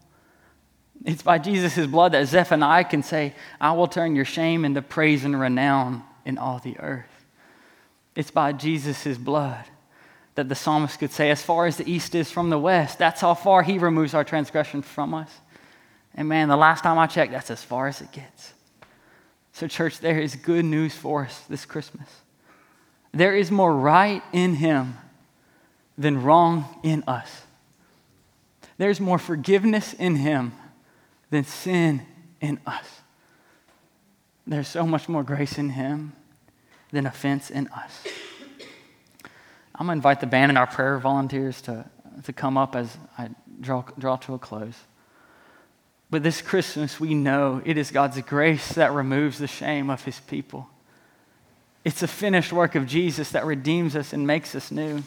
It's 1.04 1.22
by 1.22 1.38
Jesus' 1.38 1.86
blood 1.86 2.12
that 2.12 2.26
Zephaniah 2.26 2.84
can 2.84 3.02
say, 3.02 3.34
I 3.60 3.72
will 3.72 3.86
turn 3.86 4.16
your 4.16 4.24
shame 4.24 4.64
into 4.64 4.82
praise 4.82 5.24
and 5.24 5.38
renown 5.38 6.02
in 6.24 6.38
all 6.38 6.58
the 6.58 6.78
earth. 6.80 7.26
It's 8.14 8.30
by 8.30 8.52
Jesus' 8.52 9.18
blood 9.18 9.64
that 10.34 10.48
the 10.48 10.54
psalmist 10.54 10.98
could 10.98 11.12
say, 11.12 11.30
As 11.30 11.42
far 11.42 11.66
as 11.66 11.76
the 11.76 11.90
east 11.90 12.14
is 12.14 12.30
from 12.30 12.50
the 12.50 12.58
west, 12.58 12.98
that's 12.98 13.20
how 13.20 13.34
far 13.34 13.62
he 13.62 13.78
removes 13.78 14.14
our 14.14 14.24
transgression 14.24 14.82
from 14.82 15.14
us. 15.14 15.30
And 16.16 16.28
man, 16.28 16.48
the 16.48 16.56
last 16.56 16.82
time 16.82 16.98
I 16.98 17.06
checked, 17.06 17.32
that's 17.32 17.50
as 17.50 17.62
far 17.62 17.86
as 17.86 18.00
it 18.00 18.10
gets. 18.10 18.54
So, 19.52 19.66
church, 19.66 20.00
there 20.00 20.18
is 20.18 20.34
good 20.34 20.64
news 20.64 20.94
for 20.94 21.24
us 21.24 21.40
this 21.48 21.64
Christmas. 21.64 22.08
There 23.12 23.34
is 23.34 23.50
more 23.50 23.74
right 23.74 24.22
in 24.32 24.54
him 24.54 24.96
than 25.96 26.22
wrong 26.22 26.80
in 26.82 27.04
us. 27.06 27.42
There's 28.78 29.00
more 29.00 29.18
forgiveness 29.18 29.94
in 29.94 30.16
him 30.16 30.52
than 31.30 31.44
sin 31.44 32.02
in 32.40 32.60
us. 32.66 32.84
There's 34.46 34.68
so 34.68 34.86
much 34.86 35.08
more 35.08 35.22
grace 35.22 35.58
in 35.58 35.70
him 35.70 36.12
than 36.92 37.06
offense 37.06 37.50
in 37.50 37.68
us. 37.68 38.06
I'm 39.74 39.86
going 39.86 39.96
to 39.96 39.98
invite 39.98 40.20
the 40.20 40.26
band 40.26 40.50
and 40.50 40.58
our 40.58 40.66
prayer 40.66 40.98
volunteers 40.98 41.60
to, 41.62 41.84
to 42.24 42.32
come 42.32 42.56
up 42.56 42.76
as 42.76 42.96
I 43.18 43.30
draw, 43.60 43.84
draw 43.98 44.16
to 44.16 44.34
a 44.34 44.38
close. 44.38 44.74
But 46.10 46.22
this 46.22 46.40
Christmas, 46.40 47.00
we 47.00 47.14
know 47.14 47.60
it 47.64 47.76
is 47.76 47.90
God's 47.90 48.20
grace 48.22 48.74
that 48.74 48.92
removes 48.92 49.38
the 49.38 49.48
shame 49.48 49.90
of 49.90 50.04
his 50.04 50.20
people. 50.20 50.68
It's 51.84 52.02
a 52.02 52.08
finished 52.08 52.52
work 52.52 52.74
of 52.74 52.86
Jesus 52.86 53.30
that 53.30 53.44
redeems 53.44 53.96
us 53.96 54.12
and 54.12 54.26
makes 54.26 54.54
us 54.54 54.70
new. 54.70 55.02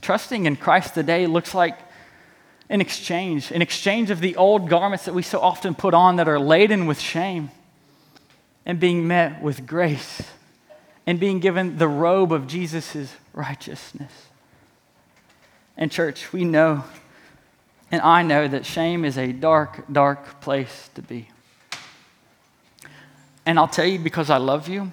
Trusting 0.00 0.46
in 0.46 0.56
Christ 0.56 0.94
today 0.94 1.26
looks 1.26 1.54
like 1.54 1.78
an 2.68 2.80
exchange, 2.80 3.50
an 3.50 3.62
exchange 3.62 4.10
of 4.10 4.20
the 4.20 4.36
old 4.36 4.68
garments 4.68 5.04
that 5.04 5.14
we 5.14 5.22
so 5.22 5.40
often 5.40 5.74
put 5.74 5.94
on 5.94 6.16
that 6.16 6.28
are 6.28 6.40
laden 6.40 6.86
with 6.86 6.98
shame 6.98 7.50
and 8.64 8.80
being 8.80 9.06
met 9.06 9.42
with 9.42 9.66
grace 9.66 10.22
and 11.06 11.20
being 11.20 11.40
given 11.40 11.78
the 11.78 11.88
robe 11.88 12.32
of 12.32 12.46
Jesus' 12.46 13.14
righteousness. 13.32 14.12
And, 15.76 15.90
church, 15.90 16.32
we 16.32 16.44
know, 16.44 16.84
and 17.92 18.00
I 18.00 18.22
know 18.22 18.48
that 18.48 18.64
shame 18.64 19.04
is 19.04 19.18
a 19.18 19.32
dark, 19.32 19.84
dark 19.92 20.40
place 20.40 20.88
to 20.94 21.02
be. 21.02 21.28
And 23.44 23.58
I'll 23.58 23.68
tell 23.68 23.84
you 23.84 23.98
because 23.98 24.30
I 24.30 24.38
love 24.38 24.66
you, 24.66 24.90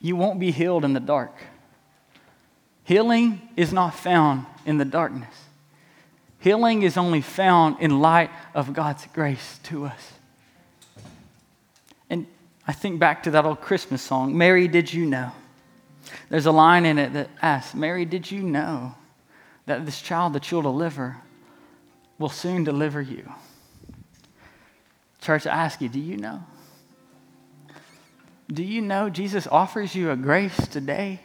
you 0.00 0.16
won't 0.16 0.40
be 0.40 0.50
healed 0.50 0.84
in 0.84 0.94
the 0.94 1.00
dark. 1.00 1.32
Healing 2.82 3.48
is 3.56 3.72
not 3.72 3.94
found 3.94 4.46
in 4.66 4.78
the 4.78 4.84
darkness. 4.84 5.34
Healing 6.40 6.82
is 6.82 6.96
only 6.96 7.20
found 7.20 7.76
in 7.80 8.00
light 8.00 8.30
of 8.54 8.72
God's 8.72 9.06
grace 9.12 9.60
to 9.64 9.84
us. 9.84 10.12
And 12.10 12.26
I 12.66 12.72
think 12.72 12.98
back 12.98 13.22
to 13.24 13.30
that 13.32 13.44
old 13.44 13.60
Christmas 13.60 14.02
song, 14.02 14.36
Mary, 14.36 14.66
did 14.66 14.92
you 14.92 15.06
know? 15.06 15.30
There's 16.28 16.46
a 16.46 16.52
line 16.52 16.86
in 16.86 16.98
it 16.98 17.12
that 17.12 17.28
asks, 17.40 17.74
Mary, 17.74 18.04
did 18.04 18.30
you 18.30 18.42
know 18.42 18.94
that 19.68 19.86
this 19.86 20.02
child 20.02 20.32
that 20.32 20.50
you'll 20.50 20.62
deliver 20.62 21.16
will 22.18 22.28
soon 22.28 22.64
deliver 22.64 23.00
you? 23.00 23.32
Church, 25.20 25.46
I 25.46 25.50
ask 25.50 25.80
you, 25.80 25.88
do 25.88 26.00
you 26.00 26.16
know? 26.16 26.42
Do 28.52 28.64
you 28.64 28.80
know 28.80 29.08
Jesus 29.08 29.46
offers 29.46 29.94
you 29.94 30.10
a 30.10 30.16
grace 30.16 30.56
today 30.68 31.20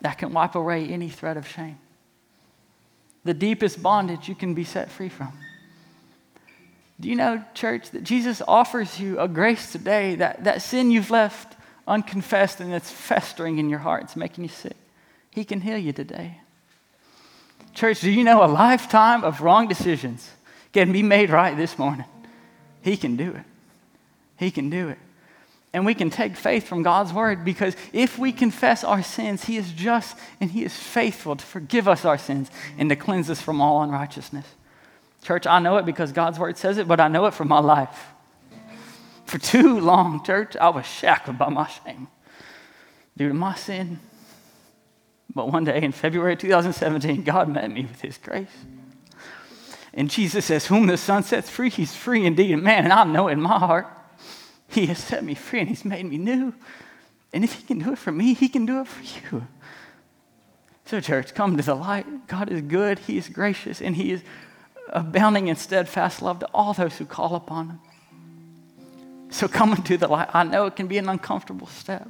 that 0.00 0.18
can 0.18 0.32
wipe 0.32 0.54
away 0.54 0.86
any 0.86 1.08
threat 1.08 1.36
of 1.36 1.46
shame? 1.46 1.78
the 3.24 3.34
deepest 3.34 3.82
bondage 3.82 4.28
you 4.28 4.34
can 4.34 4.54
be 4.54 4.64
set 4.64 4.90
free 4.90 5.08
from. 5.08 5.32
Do 7.00 7.08
you 7.08 7.16
know, 7.16 7.42
church, 7.54 7.90
that 7.90 8.04
Jesus 8.04 8.40
offers 8.46 9.00
you 9.00 9.18
a 9.18 9.26
grace 9.26 9.72
today 9.72 10.14
that, 10.16 10.44
that 10.44 10.62
sin 10.62 10.90
you've 10.90 11.10
left 11.10 11.56
unconfessed 11.88 12.60
and 12.60 12.72
it's 12.72 12.90
festering 12.90 13.58
in 13.58 13.68
your 13.68 13.80
heart, 13.80 14.04
it's 14.04 14.16
making 14.16 14.44
you 14.44 14.48
sick? 14.48 14.76
He 15.30 15.44
can 15.44 15.62
heal 15.62 15.78
you 15.78 15.92
today. 15.92 16.38
Church, 17.74 18.00
do 18.00 18.10
you 18.10 18.24
know 18.24 18.44
a 18.44 18.46
lifetime 18.46 19.24
of 19.24 19.40
wrong 19.40 19.66
decisions 19.68 20.30
can 20.72 20.92
be 20.92 21.02
made 21.02 21.30
right 21.30 21.56
this 21.56 21.78
morning? 21.78 22.06
He 22.82 22.96
can 22.96 23.16
do 23.16 23.30
it. 23.30 23.44
He 24.36 24.50
can 24.50 24.70
do 24.70 24.88
it. 24.88 24.98
And 25.72 25.84
we 25.84 25.94
can 25.94 26.08
take 26.08 26.36
faith 26.36 26.68
from 26.68 26.84
God's 26.84 27.12
word 27.12 27.44
because 27.44 27.74
if 27.92 28.16
we 28.16 28.30
confess 28.30 28.84
our 28.84 29.02
sins, 29.02 29.44
He 29.44 29.56
is 29.56 29.72
just 29.72 30.16
and 30.40 30.52
He 30.52 30.64
is 30.64 30.76
faithful 30.76 31.34
to 31.34 31.44
forgive 31.44 31.88
us 31.88 32.04
our 32.04 32.16
sins 32.16 32.48
and 32.78 32.88
to 32.90 32.96
cleanse 32.96 33.28
us 33.28 33.40
from 33.40 33.60
all 33.60 33.82
unrighteousness. 33.82 34.46
Church, 35.24 35.46
I 35.46 35.58
know 35.58 35.76
it 35.78 35.84
because 35.84 36.12
God's 36.12 36.38
word 36.38 36.56
says 36.58 36.78
it, 36.78 36.86
but 36.86 37.00
I 37.00 37.08
know 37.08 37.26
it 37.26 37.34
from 37.34 37.48
my 37.48 37.58
life. 37.58 38.06
For 39.24 39.38
too 39.38 39.80
long, 39.80 40.22
church, 40.22 40.54
I 40.56 40.68
was 40.68 40.86
shackled 40.86 41.38
by 41.38 41.48
my 41.48 41.66
shame 41.66 42.06
due 43.16 43.28
to 43.28 43.34
my 43.34 43.54
sin. 43.54 43.98
But 45.34 45.52
one 45.52 45.64
day 45.64 45.82
in 45.82 45.92
February 45.92 46.36
2017, 46.36 47.24
God 47.24 47.48
met 47.48 47.70
me 47.70 47.82
with 47.82 48.00
his 48.00 48.18
grace. 48.18 48.48
And 49.92 50.10
Jesus 50.10 50.44
says, 50.44 50.66
Whom 50.66 50.86
the 50.86 50.96
Son 50.96 51.22
sets 51.22 51.50
free, 51.50 51.70
he's 51.70 51.94
free 51.94 52.26
indeed. 52.26 52.52
And 52.52 52.62
man, 52.62 52.84
and 52.84 52.92
I 52.92 53.04
know 53.04 53.28
in 53.28 53.40
my 53.40 53.58
heart, 53.58 53.86
he 54.68 54.86
has 54.86 54.98
set 54.98 55.24
me 55.24 55.34
free 55.34 55.60
and 55.60 55.68
he's 55.68 55.84
made 55.84 56.04
me 56.04 56.18
new. 56.18 56.54
And 57.32 57.44
if 57.44 57.54
he 57.54 57.62
can 57.62 57.78
do 57.78 57.92
it 57.92 57.98
for 57.98 58.12
me, 58.12 58.34
he 58.34 58.48
can 58.48 58.66
do 58.66 58.80
it 58.80 58.88
for 58.88 59.02
you. 59.02 59.46
So, 60.86 61.00
church, 61.00 61.34
come 61.34 61.56
to 61.56 61.62
the 61.62 61.74
light. 61.74 62.26
God 62.26 62.50
is 62.50 62.60
good, 62.60 62.98
he 62.98 63.16
is 63.16 63.28
gracious, 63.28 63.80
and 63.80 63.96
he 63.96 64.12
is 64.12 64.22
abounding 64.90 65.48
in 65.48 65.56
steadfast 65.56 66.20
love 66.20 66.40
to 66.40 66.46
all 66.52 66.74
those 66.74 66.98
who 66.98 67.06
call 67.06 67.34
upon 67.34 67.70
him. 67.70 67.80
So, 69.30 69.48
come 69.48 69.72
into 69.72 69.96
the 69.96 70.08
light. 70.08 70.28
I 70.34 70.44
know 70.44 70.66
it 70.66 70.76
can 70.76 70.86
be 70.86 70.98
an 70.98 71.08
uncomfortable 71.08 71.66
step, 71.66 72.08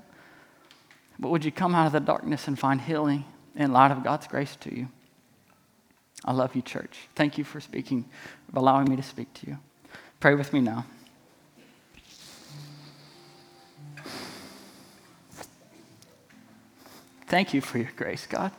but 1.25 1.31
would 1.31 1.43
you 1.43 1.51
come 1.51 1.75
out 1.75 1.87
of 1.87 1.93
the 1.95 2.01
darkness 2.01 2.47
and 2.49 2.59
find 2.59 2.83
healing 2.83 3.25
in 3.57 3.73
light 3.73 3.91
of 3.91 4.05
God's 4.05 4.27
grace 4.27 4.57
to 4.57 4.77
you? 4.77 4.89
I 6.23 6.33
love 6.33 6.55
you, 6.55 6.61
church. 6.61 7.09
Thank 7.15 7.39
you 7.39 7.45
for 7.45 7.63
speaking, 7.63 8.05
for 8.53 8.59
allowing 8.59 8.91
me 8.91 8.97
to 8.97 9.03
speak 9.03 9.33
to 9.33 9.47
you. 9.47 9.59
Pray 10.21 10.35
with 10.35 10.53
me 10.53 10.61
now. 10.61 10.85
Thank 17.27 17.55
you 17.55 17.63
for 17.63 17.79
your 17.79 17.91
grace, 17.97 18.27
God. 18.27 18.53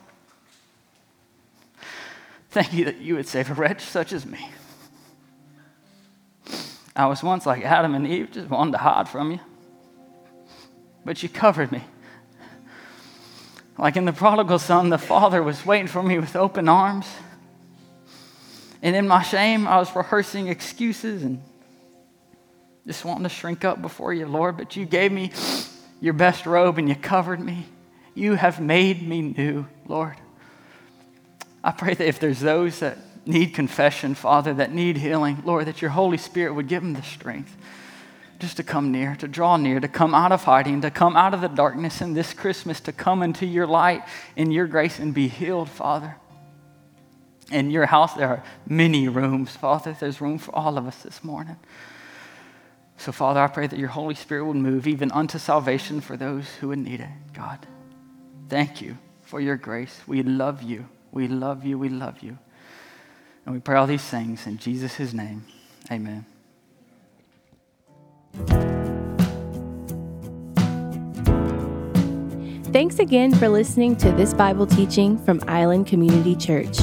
Thank 2.50 2.72
you 2.72 2.84
that 2.86 2.96
you 2.96 3.14
would 3.14 3.28
save 3.28 3.48
a 3.48 3.54
wretch 3.54 3.82
such 3.82 4.12
as 4.12 4.26
me. 4.26 4.50
I 6.96 7.06
was 7.06 7.22
once 7.22 7.46
like 7.46 7.64
Adam 7.64 7.94
and 7.94 8.08
Eve, 8.08 8.32
just 8.32 8.50
wanted 8.50 8.72
to 8.72 8.78
hide 8.78 9.08
from 9.08 9.30
you. 9.30 9.40
But 11.04 11.22
you 11.22 11.28
covered 11.28 11.70
me. 11.70 11.84
Like 13.78 13.96
in 13.96 14.06
the 14.06 14.12
prodigal 14.12 14.58
son, 14.58 14.88
the 14.88 14.98
father 14.98 15.42
was 15.42 15.64
waiting 15.66 15.86
for 15.86 16.02
me 16.02 16.18
with 16.18 16.34
open 16.34 16.68
arms. 16.68 17.06
And 18.82 18.96
in 18.96 19.06
my 19.06 19.22
shame, 19.22 19.66
I 19.66 19.78
was 19.78 19.94
rehearsing 19.94 20.48
excuses 20.48 21.22
and 21.22 21.42
just 22.86 23.04
wanting 23.04 23.24
to 23.24 23.28
shrink 23.28 23.64
up 23.64 23.82
before 23.82 24.14
you, 24.14 24.26
Lord. 24.26 24.56
But 24.56 24.76
you 24.76 24.86
gave 24.86 25.12
me 25.12 25.32
your 26.00 26.14
best 26.14 26.46
robe 26.46 26.78
and 26.78 26.88
you 26.88 26.94
covered 26.94 27.40
me. 27.40 27.66
You 28.14 28.34
have 28.34 28.60
made 28.60 29.06
me 29.06 29.22
new, 29.22 29.66
Lord. 29.86 30.16
I 31.62 31.72
pray 31.72 31.94
that 31.94 32.06
if 32.06 32.18
there's 32.18 32.40
those 32.40 32.78
that 32.78 32.96
need 33.26 33.54
confession, 33.54 34.14
Father, 34.14 34.54
that 34.54 34.72
need 34.72 34.96
healing, 34.96 35.42
Lord, 35.44 35.66
that 35.66 35.82
your 35.82 35.90
Holy 35.90 36.16
Spirit 36.16 36.54
would 36.54 36.68
give 36.68 36.82
them 36.82 36.94
the 36.94 37.02
strength 37.02 37.54
just 38.38 38.56
to 38.58 38.62
come 38.62 38.92
near, 38.92 39.16
to 39.16 39.28
draw 39.28 39.56
near, 39.56 39.80
to 39.80 39.88
come 39.88 40.14
out 40.14 40.32
of 40.32 40.44
hiding, 40.44 40.80
to 40.82 40.90
come 40.90 41.16
out 41.16 41.34
of 41.34 41.40
the 41.40 41.48
darkness 41.48 42.00
in 42.00 42.14
this 42.14 42.32
Christmas, 42.32 42.80
to 42.80 42.92
come 42.92 43.22
into 43.22 43.46
your 43.46 43.66
light 43.66 44.02
in 44.36 44.50
your 44.50 44.66
grace 44.66 44.98
and 44.98 45.14
be 45.14 45.28
healed, 45.28 45.68
Father. 45.68 46.16
In 47.50 47.70
your 47.70 47.86
house, 47.86 48.14
there 48.14 48.28
are 48.28 48.44
many 48.66 49.08
rooms, 49.08 49.50
Father. 49.56 49.96
There's 49.98 50.20
room 50.20 50.38
for 50.38 50.54
all 50.54 50.76
of 50.78 50.86
us 50.86 51.02
this 51.02 51.22
morning. 51.22 51.56
So, 52.98 53.12
Father, 53.12 53.40
I 53.40 53.46
pray 53.46 53.66
that 53.66 53.78
your 53.78 53.88
Holy 53.88 54.14
Spirit 54.14 54.46
would 54.46 54.56
move 54.56 54.86
even 54.86 55.12
unto 55.12 55.38
salvation 55.38 56.00
for 56.00 56.16
those 56.16 56.46
who 56.60 56.68
would 56.68 56.78
need 56.78 57.00
it. 57.00 57.10
God, 57.34 57.66
thank 58.48 58.80
you 58.80 58.98
for 59.22 59.40
your 59.40 59.56
grace. 59.56 60.00
We 60.06 60.22
love 60.22 60.62
you. 60.62 60.88
We 61.12 61.28
love 61.28 61.64
you. 61.64 61.78
We 61.78 61.88
love 61.88 62.20
you. 62.20 62.38
And 63.44 63.54
we 63.54 63.60
pray 63.60 63.76
all 63.76 63.86
these 63.86 64.02
things 64.02 64.46
in 64.46 64.58
Jesus' 64.58 65.12
name. 65.12 65.44
Amen. 65.90 66.26
Thanks 72.76 72.98
again 72.98 73.32
for 73.32 73.48
listening 73.48 73.96
to 73.96 74.12
this 74.12 74.34
Bible 74.34 74.66
teaching 74.66 75.16
from 75.16 75.42
Island 75.48 75.86
Community 75.86 76.36
Church. 76.36 76.78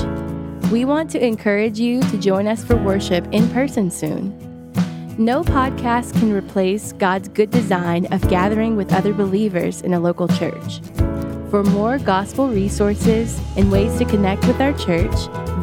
We 0.72 0.86
want 0.86 1.12
to 1.12 1.24
encourage 1.24 1.80
you 1.80 2.02
to 2.02 2.18
join 2.18 2.48
us 2.48 2.66
for 2.66 2.76
worship 2.76 3.28
in 3.32 3.48
person 3.50 3.92
soon. 3.92 4.36
No 5.20 5.44
podcast 5.44 6.14
can 6.14 6.34
replace 6.34 6.94
God's 6.94 7.28
good 7.28 7.52
design 7.52 8.12
of 8.12 8.28
gathering 8.28 8.76
with 8.76 8.92
other 8.92 9.14
believers 9.14 9.82
in 9.82 9.94
a 9.94 10.00
local 10.00 10.28
church. 10.28 10.80
For 11.52 11.64
more 11.64 12.00
gospel 12.00 12.48
resources 12.48 13.40
and 13.56 13.72
ways 13.72 13.96
to 14.00 14.06
connect 14.06 14.48
with 14.48 14.60
our 14.62 14.74
church, 14.74 15.14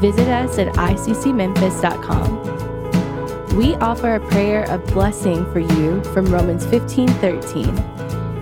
visit 0.00 0.28
us 0.28 0.60
at 0.60 0.68
iccmemphis.com. 0.74 3.56
We 3.56 3.74
offer 3.74 4.14
a 4.14 4.20
prayer 4.28 4.62
of 4.70 4.86
blessing 4.94 5.44
for 5.52 5.58
you 5.58 6.04
from 6.14 6.26
Romans 6.26 6.64
15:13. 6.66 7.99